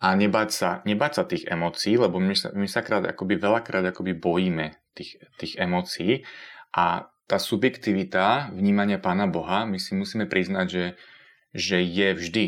a 0.00 0.06
nebať, 0.12 0.48
sa, 0.52 0.70
nebať 0.84 1.12
sa 1.16 1.24
tých 1.24 1.48
emócií, 1.48 1.96
lebo 1.96 2.20
my 2.20 2.36
sa, 2.36 2.52
my 2.52 2.68
sa 2.68 2.84
krát, 2.84 3.08
akoby 3.08 3.40
veľakrát 3.40 3.84
akoby 3.88 4.12
bojíme 4.12 4.76
tých, 4.92 5.16
tých 5.40 5.56
emócií 5.56 6.28
a 6.76 7.08
tá 7.30 7.38
subjektivita 7.38 8.50
vnímania 8.50 8.98
Pána 8.98 9.30
Boha, 9.30 9.62
my 9.62 9.78
si 9.78 9.94
musíme 9.94 10.26
priznať, 10.26 10.66
že, 10.66 10.86
že 11.54 11.78
je 11.78 12.08
vždy. 12.18 12.46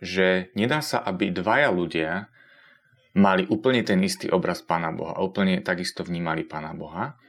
Že 0.00 0.56
nedá 0.56 0.80
sa, 0.80 1.04
aby 1.04 1.28
dvaja 1.28 1.68
ľudia 1.68 2.32
mali 3.12 3.44
úplne 3.52 3.84
ten 3.84 4.00
istý 4.00 4.32
obraz 4.32 4.64
Pána 4.64 4.88
Boha 4.88 5.20
a 5.20 5.20
úplne 5.20 5.60
takisto 5.60 6.00
vnímali 6.00 6.48
Pána 6.48 6.72
Boha. 6.72 7.20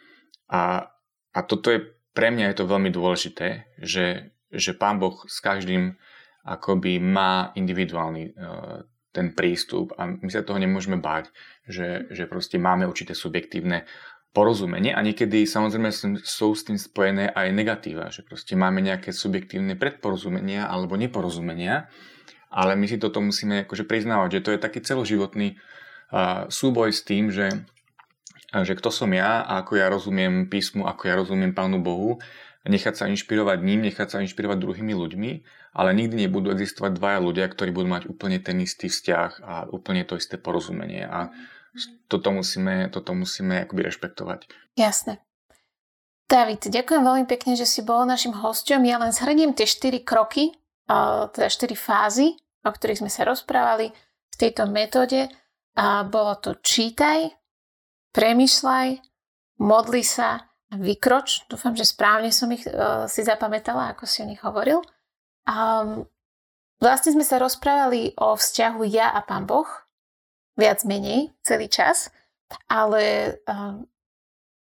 A, 0.47 0.87
a 1.35 1.39
toto 1.43 1.75
je 1.75 1.83
pre 2.13 2.29
mňa 2.29 2.53
je 2.53 2.57
to 2.61 2.69
veľmi 2.69 2.89
dôležité, 2.93 3.73
že, 3.81 4.33
že 4.53 4.71
Pán 4.77 5.01
Boh 5.01 5.25
s 5.25 5.41
každým 5.41 5.97
akoby 6.45 7.01
má 7.01 7.51
individuálny 7.57 8.23
uh, 8.33 8.85
ten 9.13 9.33
prístup 9.33 9.93
a 9.97 10.09
my 10.09 10.29
sa 10.29 10.45
toho 10.45 10.57
nemôžeme 10.57 10.97
báť, 10.97 11.29
že, 11.69 12.09
že 12.09 12.25
proste 12.25 12.57
máme 12.57 12.89
určité 12.89 13.13
subjektívne 13.13 13.85
porozumenie 14.33 14.89
a 14.89 15.05
niekedy 15.05 15.45
samozrejme 15.45 15.93
sú 16.25 16.57
s 16.57 16.65
tým 16.65 16.81
spojené 16.81 17.29
aj 17.29 17.53
negatíva, 17.53 18.09
že 18.09 18.25
proste 18.25 18.57
máme 18.57 18.81
nejaké 18.81 19.13
subjektívne 19.13 19.77
predporozumenia 19.77 20.65
alebo 20.65 20.97
neporozumenia, 20.97 21.85
ale 22.49 22.73
my 22.73 22.89
si 22.89 22.97
toto 22.97 23.21
musíme 23.21 23.69
akože 23.69 23.85
priznávať, 23.85 24.41
že 24.41 24.43
to 24.45 24.49
je 24.57 24.59
taký 24.59 24.81
celoživotný 24.81 25.53
uh, 25.53 26.49
súboj 26.49 26.89
s 26.89 27.05
tým, 27.05 27.29
že 27.29 27.65
že 28.61 28.77
kto 28.77 28.93
som 28.93 29.09
ja 29.09 29.41
a 29.41 29.65
ako 29.65 29.81
ja 29.81 29.89
rozumiem 29.89 30.45
písmu, 30.45 30.85
ako 30.85 31.01
ja 31.09 31.17
rozumiem 31.17 31.57
Pánu 31.57 31.81
Bohu, 31.81 32.21
nechať 32.69 32.93
sa 32.93 33.05
inšpirovať 33.09 33.59
ním, 33.65 33.81
nechať 33.89 34.07
sa 34.13 34.17
inšpirovať 34.21 34.61
druhými 34.61 34.93
ľuďmi, 34.93 35.31
ale 35.73 35.89
nikdy 35.97 36.29
nebudú 36.29 36.53
existovať 36.53 37.01
dvaja 37.01 37.19
ľudia, 37.19 37.49
ktorí 37.49 37.73
budú 37.73 37.89
mať 37.89 38.03
úplne 38.05 38.37
ten 38.37 38.61
istý 38.61 38.93
vzťah 38.93 39.31
a 39.41 39.53
úplne 39.73 40.05
to 40.05 40.15
isté 40.15 40.37
porozumenie. 40.37 41.01
A 41.01 41.33
toto 42.05 42.29
musíme, 42.29 42.93
toto 42.93 43.17
musíme 43.17 43.65
akoby 43.65 43.89
rešpektovať. 43.89 44.45
Jasné. 44.77 45.17
David, 46.29 46.69
ďakujem 46.69 47.03
veľmi 47.03 47.25
pekne, 47.25 47.57
že 47.57 47.65
si 47.65 47.81
bol 47.81 48.05
našim 48.05 48.37
hosťom. 48.37 48.85
Ja 48.85 49.01
len 49.01 49.11
zhrniem 49.11 49.57
tie 49.57 49.65
štyri 49.65 50.05
kroky, 50.05 50.53
teda 51.33 51.49
štyri 51.49 51.73
fázy, 51.73 52.37
o 52.63 52.69
ktorých 52.69 53.01
sme 53.03 53.11
sa 53.11 53.25
rozprávali 53.25 53.91
v 54.31 54.35
tejto 54.37 54.69
metóde. 54.69 55.27
A 55.73 56.05
bolo 56.05 56.37
to 56.37 56.61
čítaj, 56.61 57.33
premyšľaj, 58.13 59.01
modli 59.59 60.05
sa 60.05 60.53
a 60.69 60.73
vykroč. 60.77 61.49
Dúfam, 61.49 61.73
že 61.73 61.89
správne 61.89 62.29
som 62.29 62.49
ich 62.53 62.65
uh, 62.65 63.05
si 63.09 63.25
zapamätala, 63.25 63.93
ako 63.93 64.05
si 64.05 64.21
o 64.21 64.29
nich 64.29 64.41
hovoril. 64.41 64.81
Um, 65.43 66.07
vlastne 66.79 67.13
sme 67.13 67.25
sa 67.25 67.41
rozprávali 67.41 68.15
o 68.17 68.37
vzťahu 68.37 68.81
ja 68.89 69.11
a 69.11 69.21
pán 69.25 69.45
Boh, 69.45 69.67
viac 70.55 70.85
menej, 70.85 71.33
celý 71.43 71.67
čas, 71.67 72.13
ale 72.69 73.35
um, 73.49 73.85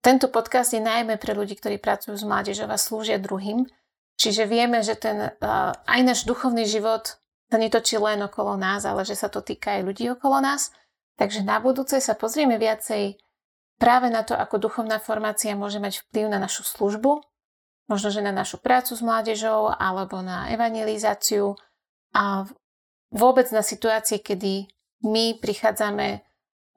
tento 0.03 0.27
podcast 0.27 0.75
je 0.75 0.83
najmä 0.83 1.15
pre 1.15 1.31
ľudí, 1.31 1.55
ktorí 1.55 1.79
pracujú 1.79 2.17
s 2.17 2.27
mládežou 2.27 2.67
a 2.67 2.75
slúžia 2.75 3.15
druhým. 3.21 3.63
Čiže 4.19 4.45
vieme, 4.45 4.83
že 4.83 4.99
ten, 4.99 5.33
uh, 5.33 5.71
aj 5.87 6.01
náš 6.03 6.19
duchovný 6.27 6.67
život 6.67 7.17
sa 7.49 7.57
netočí 7.61 8.01
len 8.01 8.21
okolo 8.25 8.57
nás, 8.57 8.85
ale 8.85 9.05
že 9.05 9.13
sa 9.13 9.29
to 9.29 9.45
týka 9.45 9.77
aj 9.77 9.81
ľudí 9.85 10.09
okolo 10.09 10.41
nás. 10.41 10.73
Takže 11.17 11.45
na 11.45 11.61
budúce 11.61 12.01
sa 12.01 12.17
pozrieme 12.17 12.57
viacej 12.57 13.21
práve 13.83 14.07
na 14.07 14.23
to, 14.23 14.31
ako 14.31 14.63
duchovná 14.63 15.03
formácia 15.03 15.51
môže 15.59 15.83
mať 15.83 16.07
vplyv 16.07 16.31
na 16.31 16.39
našu 16.39 16.63
službu, 16.63 17.19
možno, 17.91 18.07
že 18.15 18.23
na 18.23 18.31
našu 18.31 18.55
prácu 18.63 18.95
s 18.95 19.03
mládežou 19.03 19.75
alebo 19.75 20.23
na 20.23 20.47
evangelizáciu 20.55 21.59
a 22.15 22.47
vôbec 23.11 23.51
na 23.51 23.59
situácie, 23.59 24.23
kedy 24.23 24.71
my 25.03 25.35
prichádzame 25.43 26.23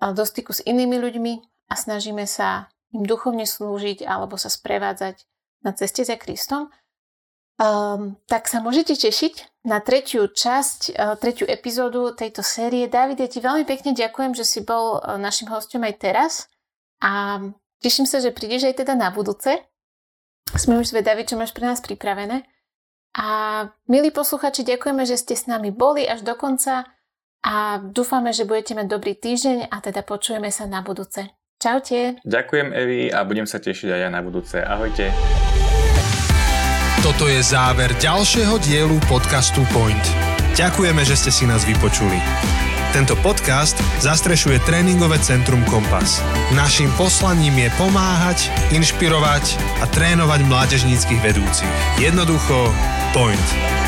do 0.02 0.24
styku 0.26 0.50
s 0.50 0.66
inými 0.66 0.98
ľuďmi 0.98 1.32
a 1.70 1.74
snažíme 1.78 2.26
sa 2.26 2.66
im 2.90 3.06
duchovne 3.06 3.46
slúžiť 3.46 4.02
alebo 4.02 4.34
sa 4.34 4.50
sprevádzať 4.50 5.22
na 5.62 5.70
ceste 5.78 6.02
za 6.02 6.18
Kristom, 6.18 6.74
um, 7.62 8.18
tak 8.26 8.50
sa 8.50 8.58
môžete 8.58 8.98
tešiť 8.98 9.64
na 9.66 9.78
tretiu 9.78 10.26
časť, 10.26 10.80
uh, 10.90 11.14
tretiu 11.18 11.46
epizódu 11.46 12.12
tejto 12.18 12.42
série. 12.42 12.90
David, 12.90 13.22
ja 13.22 13.28
ti 13.30 13.38
veľmi 13.38 13.62
pekne 13.62 13.94
ďakujem, 13.94 14.34
že 14.34 14.44
si 14.44 14.60
bol 14.62 14.98
uh, 14.98 15.16
našim 15.16 15.48
hostom 15.48 15.86
aj 15.86 15.94
teraz. 16.02 16.32
A 17.02 17.42
teším 17.82 18.08
sa, 18.08 18.20
že 18.20 18.32
prídeš 18.32 18.68
aj 18.68 18.84
teda 18.84 18.94
na 18.96 19.12
budúce. 19.12 19.60
Sme 20.54 20.78
už 20.78 20.94
zvedaví, 20.94 21.26
čo 21.26 21.36
máš 21.36 21.52
pre 21.52 21.66
nás 21.66 21.82
pripravené. 21.82 22.46
A 23.16 23.26
milí 23.88 24.12
posluchači, 24.12 24.62
ďakujeme, 24.62 25.08
že 25.08 25.16
ste 25.16 25.34
s 25.34 25.48
nami 25.48 25.72
boli 25.72 26.04
až 26.04 26.20
do 26.20 26.36
konca 26.36 26.84
a 27.40 27.80
dúfame, 27.80 28.36
že 28.36 28.44
budete 28.44 28.76
mať 28.76 28.86
dobrý 28.92 29.16
týždeň 29.16 29.72
a 29.72 29.76
teda 29.80 30.04
počujeme 30.04 30.52
sa 30.52 30.68
na 30.68 30.84
budúce. 30.84 31.24
Čaute. 31.56 32.20
Ďakujem 32.20 32.68
Evi 32.76 33.08
a 33.08 33.24
budem 33.24 33.48
sa 33.48 33.56
tešiť 33.56 33.88
aj 33.88 34.00
ja 34.04 34.10
na 34.12 34.20
budúce. 34.20 34.60
Ahojte. 34.60 35.08
Toto 37.00 37.24
je 37.24 37.40
záver 37.40 37.96
ďalšieho 37.96 38.60
dielu 38.60 38.98
podcastu 39.08 39.64
Point. 39.72 40.04
Ďakujeme, 40.52 41.00
že 41.00 41.16
ste 41.16 41.32
si 41.32 41.48
nás 41.48 41.64
vypočuli. 41.64 42.20
Tento 42.96 43.12
podcast 43.20 43.76
zastrešuje 44.00 44.56
tréningové 44.64 45.20
centrum 45.20 45.60
Kompas. 45.68 46.24
Naším 46.56 46.88
poslaním 46.96 47.52
je 47.60 47.68
pomáhať, 47.76 48.48
inšpirovať 48.72 49.60
a 49.84 49.86
trénovať 49.92 50.40
mládežníckých 50.48 51.20
vedúcich. 51.20 51.76
Jednoducho, 52.00 52.72
point. 53.12 53.85